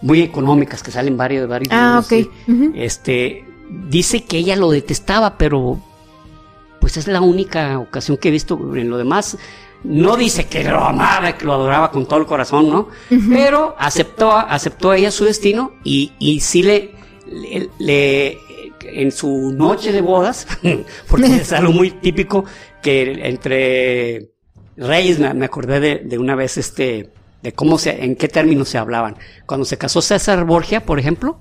[0.03, 2.29] muy económicas, que salen varios, varios ah, ok.
[2.75, 3.45] este,
[3.89, 5.81] dice que ella lo detestaba, pero
[6.81, 9.39] pues es la única ocasión que he visto en lo demás
[9.85, 12.89] no dice que lo amaba, que lo adoraba con todo el corazón, ¿no?
[13.29, 16.95] Pero aceptó, aceptó ella su destino y, y sí le,
[17.79, 18.39] le,
[18.83, 20.47] en su noche de bodas,
[21.09, 22.45] porque es algo muy típico
[22.83, 24.31] que entre
[24.77, 27.11] reyes, me, acordé de, de, una vez este,
[27.43, 29.17] de cómo se, en qué términos se hablaban.
[29.47, 31.41] Cuando se casó César Borgia, por ejemplo,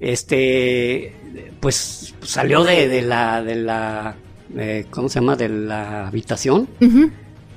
[0.00, 1.14] este,
[1.60, 4.16] pues salió de, de la, de la,
[4.56, 5.36] eh, ¿cómo se llama?
[5.36, 6.68] De la habitación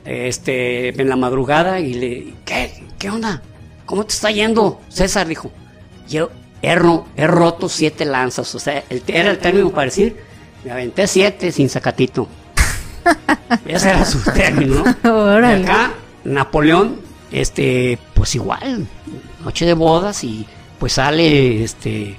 [0.08, 2.84] este, en la madrugada y le, ¿qué?
[2.98, 3.42] ¿Qué onda?
[3.86, 4.80] ¿Cómo te está yendo?
[4.88, 5.52] César dijo,
[6.08, 6.32] yo
[6.62, 6.78] he,
[7.18, 10.16] he roto siete lanzas, o sea, era el término para decir,
[10.64, 12.28] me aventé siete sin sacatito.
[13.66, 15.40] Ese era su término, ¿no?
[15.50, 15.94] Y acá,
[16.24, 17.02] Napoleón,
[17.32, 18.88] este, pues igual,
[19.44, 20.46] noche de bodas y
[20.80, 22.16] pues sale, este,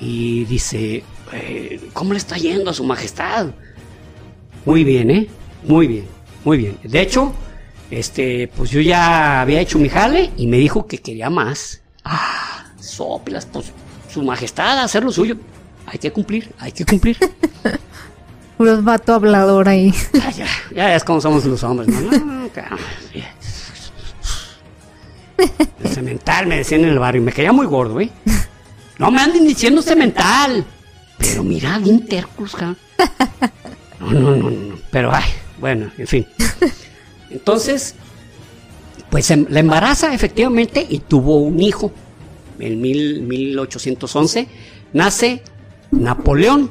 [0.00, 3.48] y dice, eh, ¿cómo le está yendo a su majestad?
[4.64, 5.28] Muy bien, ¿eh?
[5.64, 6.19] Muy bien.
[6.44, 6.78] Muy bien.
[6.82, 7.32] De hecho,
[7.90, 11.80] este, pues yo ya había hecho mi jale y me dijo que quería más.
[12.04, 13.72] Ah, soplas, pues
[14.12, 15.36] su majestad, hacer lo suyo.
[15.86, 17.16] Hay que cumplir, hay que cumplir.
[18.56, 19.92] Puro vato hablador ahí.
[20.12, 22.10] ya, ya, ya es como somos los hombres, ¿no?
[22.10, 22.40] no
[25.82, 28.10] el cemental me decían en el barrio, me quería muy gordo, ¿eh?
[28.98, 30.64] No me anden diciendo cemental.
[31.18, 32.54] Pero mira, bien tercos,
[34.00, 34.74] No, no, no, no.
[34.90, 35.24] Pero ay,
[35.60, 36.26] bueno, en fin.
[37.30, 37.94] Entonces,
[39.10, 41.92] pues em, la embaraza efectivamente y tuvo un hijo.
[42.58, 44.48] En 1811
[44.92, 45.42] nace
[45.90, 46.70] Napoleón.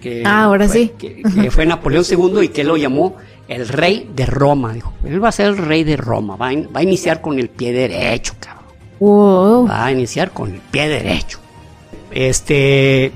[0.00, 0.92] Que ah, ahora sí.
[0.98, 3.16] Que, fue Napoleón II y que lo llamó
[3.48, 4.72] el rey de Roma.
[4.72, 6.36] Dijo, él va a ser el rey de Roma.
[6.36, 9.68] Va a, iniciar con el pie derecho, cabrón.
[9.68, 11.38] Va a iniciar con el pie derecho.
[12.10, 13.12] Este.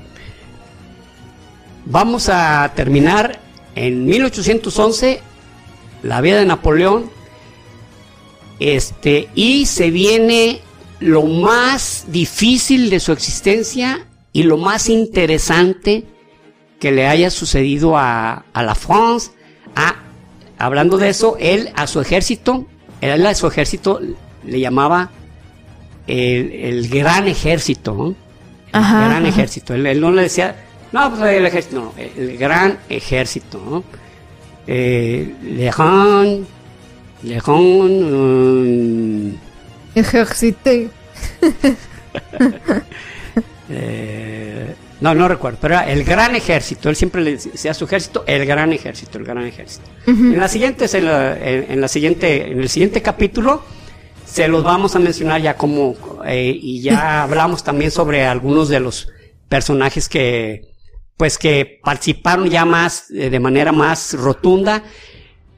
[1.85, 3.40] Vamos a terminar
[3.75, 5.21] en 1811
[6.03, 7.09] la vida de Napoleón.
[8.59, 10.61] Este, y se viene
[10.99, 16.05] lo más difícil de su existencia y lo más interesante
[16.79, 19.31] que le haya sucedido a, la France.
[19.75, 19.95] Ah,
[20.57, 22.65] hablando de eso, él a su ejército,
[23.01, 23.99] él a su ejército
[24.45, 25.11] le llamaba
[26.07, 28.15] el, gran ejército,
[28.67, 29.73] El gran ejército.
[29.73, 30.55] Él, no le decía,
[30.91, 33.83] no, pues el ejército, no, el gran ejército, ¿no?
[34.67, 36.45] Eh, le grand,
[37.23, 37.41] le
[43.69, 46.89] eh, no, no recuerdo, pero era el gran ejército.
[46.89, 49.85] Él siempre le decía a su ejército, el gran ejército, el gran ejército.
[50.07, 53.63] En la siguiente, en, la, siguiente, en el siguiente capítulo,
[54.25, 58.79] se los vamos a mencionar ya como, eh, y ya hablamos también sobre algunos de
[58.79, 59.09] los
[59.49, 60.70] personajes que,
[61.17, 64.83] pues que participaron ya más, eh, de manera más rotunda.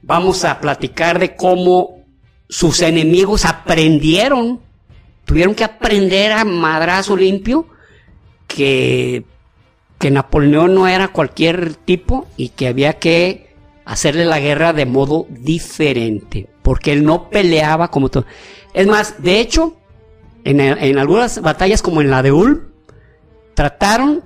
[0.02, 2.04] Vamos a platicar de cómo
[2.50, 4.60] sus enemigos aprendieron,
[5.26, 7.68] tuvieron que aprender a madrazo limpio
[8.48, 9.24] que,
[9.98, 15.26] que Napoleón no era cualquier tipo y que había que hacerle la guerra de modo
[15.30, 18.26] diferente, porque él no peleaba como todo.
[18.74, 19.78] Es más, de hecho,
[20.44, 22.62] en, en, algunas batallas como en la de Ulm,
[23.54, 24.24] trataron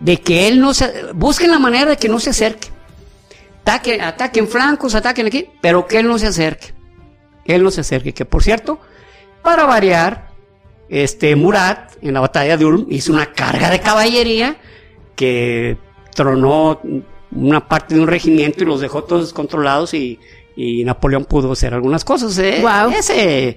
[0.00, 1.12] de que él no se...
[1.14, 2.68] Busquen la manera de que no se acerque.
[3.62, 6.72] Ataquen, ataquen flancos, ataquen aquí, pero que él no se acerque.
[7.44, 8.14] Que él no se acerque.
[8.14, 8.80] Que por cierto,
[9.42, 10.28] para variar,
[10.88, 14.56] este Murat en la batalla de Ulm hizo una carga de caballería
[15.14, 15.76] que
[16.14, 16.80] tronó
[17.30, 20.18] una parte de un regimiento y los dejó todos descontrolados y,
[20.56, 22.36] Napoleón pudo hacer algunas cosas.
[22.38, 22.64] ¿eh?
[22.96, 23.56] Ese,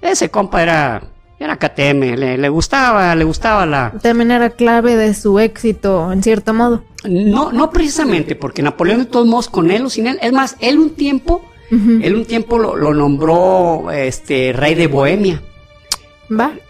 [0.00, 1.02] ese compa era,
[1.40, 3.92] era KTM, le, gustaba, le gustaba la...
[4.02, 6.84] También era clave de su éxito, en cierto modo.
[7.04, 10.56] No, no precisamente, porque Napoleón de todos modos, con él o sin él, es más,
[10.60, 15.40] él un tiempo, él un tiempo lo, lo nombró este rey de Bohemia.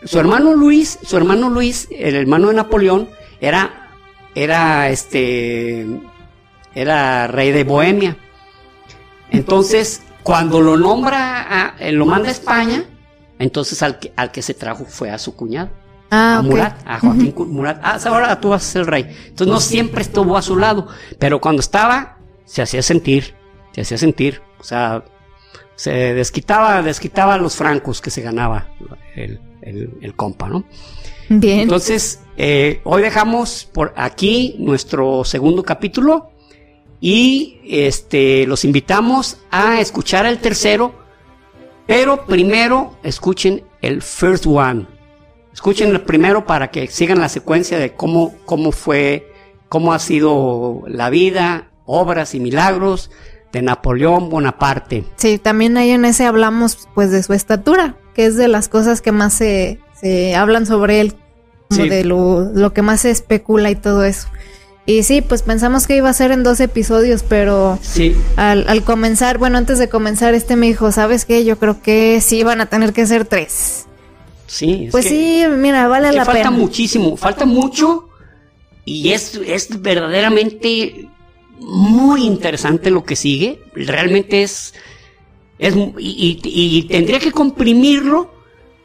[0.04, 3.08] Su hermano Luis, su hermano Luis, el hermano de Napoleón,
[3.40, 3.90] era,
[4.36, 5.84] era este,
[6.74, 8.16] era rey de Bohemia.
[9.30, 12.84] Entonces, cuando lo nombra, a, lo manda a España,
[13.40, 15.70] entonces al que, al que se trajo fue a su cuñado.
[16.10, 17.80] Ah, a Murat, a Joaquín Murat.
[17.82, 19.16] Ah, ahora tú vas a ser el rey.
[19.28, 20.88] Entonces no siempre estuvo a su lado,
[21.18, 23.34] pero cuando estaba, se hacía sentir,
[23.72, 24.42] se hacía sentir.
[24.58, 25.04] O sea,
[25.74, 28.68] se desquitaba, desquitaba los francos que se ganaba
[29.16, 30.64] el, el, compa, ¿no?
[31.30, 31.60] Bien.
[31.60, 36.32] Entonces, eh, hoy dejamos por aquí nuestro segundo capítulo
[37.00, 40.94] y este, los invitamos a escuchar el tercero,
[41.90, 44.86] pero primero escuchen el first one.
[45.52, 49.32] Escuchen el primero para que sigan la secuencia de cómo, cómo fue,
[49.68, 53.10] cómo ha sido la vida, obras y milagros
[53.52, 55.04] de Napoleón Bonaparte.
[55.16, 59.00] Sí, también ahí en ese hablamos pues de su estatura, que es de las cosas
[59.00, 61.16] que más se, se hablan sobre él,
[61.68, 64.28] como de lo, lo, que más se especula y todo eso.
[64.86, 68.16] Y sí, pues pensamos que iba a ser en dos episodios, pero sí.
[68.36, 71.44] al, al comenzar, bueno, antes de comenzar, este me dijo, ¿sabes qué?
[71.44, 73.86] Yo creo que sí van a tener que ser tres.
[74.46, 76.24] Sí, pues sí, mira, vale la pena.
[76.24, 78.08] Falta muchísimo, falta mucho
[78.84, 81.08] y es, es verdaderamente
[81.60, 83.60] muy interesante lo que sigue.
[83.74, 84.74] Realmente es
[85.60, 88.32] es, y, tendría que comprimirlo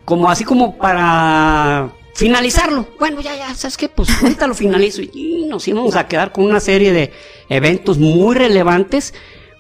[0.04, 2.88] como así como para finalizarlo.
[2.97, 3.89] Bueno, ya, ya, ¿sabes qué?
[3.89, 7.11] Pues ahorita lo finalizo y nos íbamos a quedar con una serie de
[7.49, 9.13] eventos muy relevantes,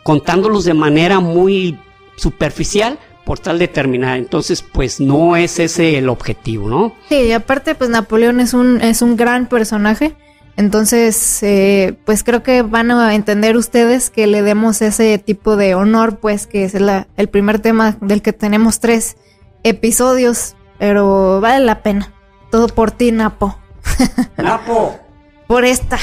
[0.03, 1.77] contándolos de manera muy
[2.15, 4.17] superficial por tal de terminar.
[4.17, 6.95] Entonces, pues no es ese el objetivo, ¿no?
[7.09, 10.15] Sí, y aparte, pues Napoleón es un, es un gran personaje.
[10.57, 15.75] Entonces, eh, pues creo que van a entender ustedes que le demos ese tipo de
[15.75, 19.17] honor, pues que es el primer tema del que tenemos tres
[19.63, 22.14] episodios, pero vale la pena.
[22.55, 23.59] Todo por ti, Napo.
[24.37, 24.97] Napo.
[25.45, 25.99] por esta.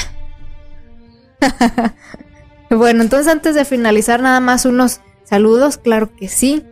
[2.69, 6.63] bueno, entonces antes de finalizar, nada más unos saludos, claro que sí.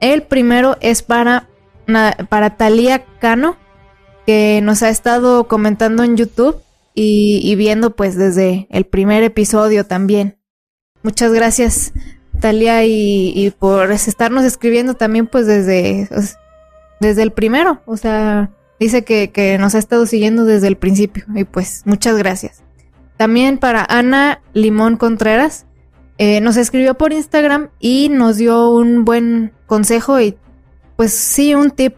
[0.00, 1.50] El primero es para,
[2.30, 3.58] para Talía Cano,
[4.24, 6.56] que nos ha estado comentando en YouTube
[6.94, 10.38] y, viendo pues desde el primer episodio también.
[11.02, 11.92] Muchas gracias
[12.40, 16.08] Talia y, por estarnos escribiendo también pues desde,
[17.00, 17.82] desde el primero.
[17.84, 22.62] O sea, dice que, nos ha estado siguiendo desde el principio y pues muchas gracias.
[23.16, 25.66] También para Ana Limón Contreras,
[26.18, 30.36] eh, nos escribió por Instagram y nos dio un buen consejo y
[30.96, 31.94] pues sí, un tip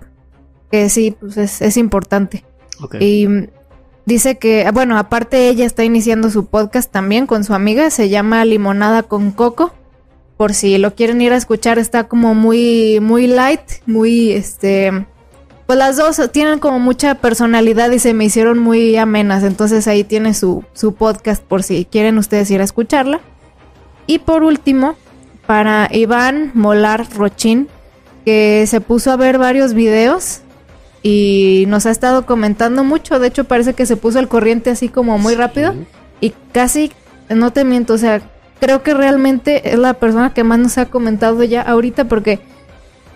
[0.70, 2.44] que sí, pues es, es importante.
[2.98, 3.26] Y
[4.10, 8.44] Dice que, bueno, aparte ella está iniciando su podcast también con su amiga, se llama
[8.44, 9.72] Limonada con Coco.
[10.36, 15.06] por si lo quieren ir a escuchar, está como muy, muy light, muy, este,
[15.70, 20.02] pues las dos tienen como mucha personalidad y se me hicieron muy amenas, entonces ahí
[20.02, 23.20] tiene su, su podcast por si quieren ustedes ir a escucharla.
[24.08, 24.96] Y por último,
[25.46, 27.68] para Iván Molar Rochín,
[28.24, 30.40] que se puso a ver varios videos
[31.04, 34.88] y nos ha estado comentando mucho, de hecho parece que se puso al corriente así
[34.88, 35.76] como muy rápido
[36.20, 36.90] y casi,
[37.28, 38.22] no te miento, o sea,
[38.58, 42.40] creo que realmente es la persona que más nos ha comentado ya ahorita porque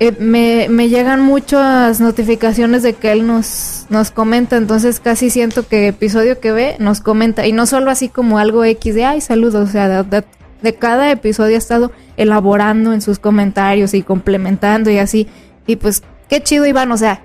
[0.00, 5.68] eh, me, me, llegan muchas notificaciones de que él nos, nos comenta, entonces casi siento
[5.68, 9.20] que episodio que ve nos comenta y no solo así como algo X de ay
[9.20, 10.24] saludos, o sea, de,
[10.62, 15.28] de cada episodio ha estado elaborando en sus comentarios y complementando y así
[15.64, 17.22] y pues qué chido Iván, o sea,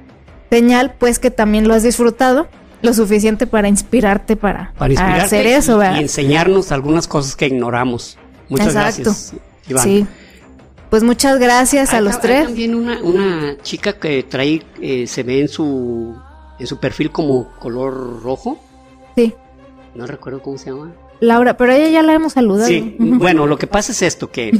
[0.51, 2.47] señal pues que también lo has disfrutado
[2.83, 5.97] lo suficiente para inspirarte para, hacer eso, ¿verdad?
[5.97, 8.17] Y enseñarnos algunas cosas que ignoramos.
[8.47, 9.33] Muchas gracias,
[9.67, 9.83] Iván.
[9.83, 10.07] Sí.
[10.89, 12.45] Pues muchas gracias a los tres.
[12.45, 16.15] también una, una chica que trae, eh, se ve en su,
[16.57, 18.59] en su perfil como color rojo.
[19.15, 19.33] Sí.
[19.93, 20.91] No recuerdo cómo se llama.
[21.19, 22.67] Laura, pero ella ya la hemos saludado.
[22.67, 24.57] Sí, bueno, lo que pasa es esto, que,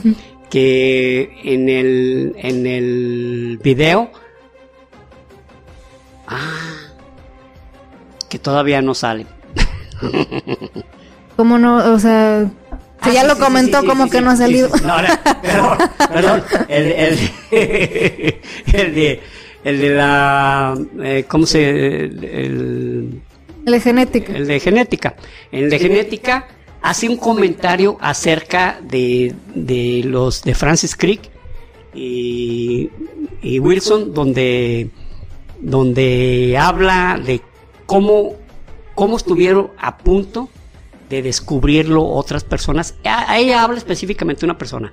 [0.49, 4.11] que en el, en el video...
[6.27, 6.79] Ah,
[8.29, 9.25] que todavía no sale.
[11.35, 11.93] ¿Cómo no?
[11.93, 12.51] O sea,
[13.03, 14.69] si ya lo comentó, como que no ha salido.
[14.83, 14.95] No,
[15.41, 15.77] perdón,
[16.11, 16.43] perdón.
[16.67, 17.19] El, el,
[18.73, 19.21] el, de,
[19.63, 20.77] el de la.
[21.03, 21.69] Eh, ¿Cómo se.?
[21.69, 23.21] El,
[23.65, 24.33] el, de genética.
[24.33, 25.15] El de genética.
[25.51, 26.47] El de genética
[26.81, 31.29] hace un comentario acerca de, de los de Francis Crick
[31.93, 32.89] y,
[33.41, 34.89] y Wilson, donde,
[35.59, 37.41] donde habla de
[37.85, 38.35] cómo,
[38.95, 40.49] cómo estuvieron a punto
[41.09, 42.95] de descubrirlo otras personas.
[43.03, 44.91] A, ella habla específicamente una persona.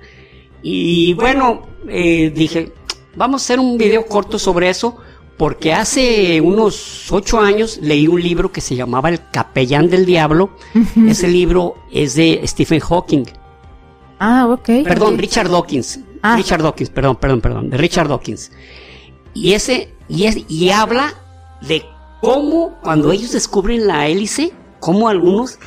[0.61, 2.73] Y bueno, eh, dije,
[3.15, 4.97] vamos a hacer un video corto sobre eso,
[5.37, 10.49] porque hace unos ocho años leí un libro que se llamaba El Capellán del Diablo.
[11.07, 13.25] Ese libro es de Stephen Hawking.
[14.19, 14.83] Ah, ok.
[14.83, 15.99] Perdón, Richard Dawkins.
[16.23, 16.35] Ah.
[16.35, 18.51] Richard Dawkins, perdón, perdón, perdón, de Richard Dawkins.
[19.35, 21.13] Y ese, y, es, y habla
[21.61, 21.83] de
[22.21, 25.59] cómo cuando ellos descubren la hélice, cómo algunos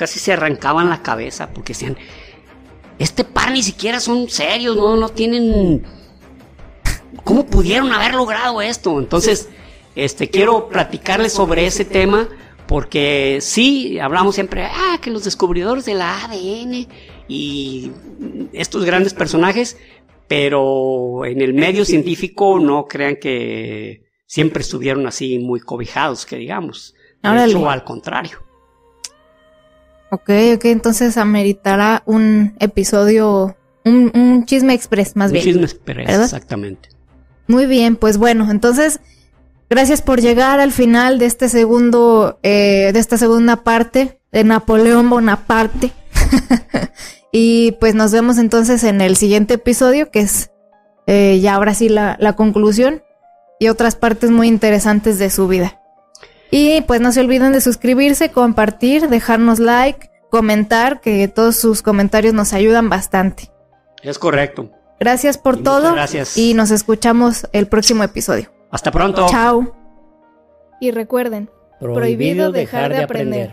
[0.00, 1.94] casi se arrancaban la cabeza porque decían,
[2.98, 5.84] este par ni siquiera son serios, no, no tienen...
[7.22, 8.98] ¿Cómo pudieron haber logrado esto?
[8.98, 9.50] Entonces,
[9.94, 12.30] este, quiero platicarles sobre ese tema
[12.66, 16.86] porque sí, hablamos siempre, ah, que los descubridores de la ADN
[17.28, 17.92] y
[18.54, 19.76] estos grandes personajes,
[20.28, 26.94] pero en el medio científico no crean que siempre estuvieron así muy cobijados, que digamos.
[27.22, 28.49] De hecho, al contrario.
[30.10, 35.42] Ok, ok, entonces ameritará un episodio, un, chisme express más bien.
[35.42, 36.88] Un chisme express, exactamente.
[37.46, 39.00] Muy bien, pues bueno, entonces,
[39.68, 45.08] gracias por llegar al final de este segundo, eh, de esta segunda parte de Napoleón
[45.10, 45.92] Bonaparte.
[47.32, 50.50] y pues nos vemos entonces en el siguiente episodio, que es
[51.06, 53.02] eh, ya ahora sí la, la conclusión
[53.60, 55.79] y otras partes muy interesantes de su vida.
[56.50, 62.34] Y pues no se olviden de suscribirse, compartir, dejarnos like, comentar, que todos sus comentarios
[62.34, 63.50] nos ayudan bastante.
[64.02, 64.70] Es correcto.
[64.98, 65.92] Gracias por todo.
[65.92, 66.36] Gracias.
[66.36, 68.50] Y nos escuchamos el próximo episodio.
[68.70, 69.26] Hasta pronto.
[69.28, 69.74] Chao.
[70.80, 73.48] Y recuerden, prohibido, dejar, de aprender.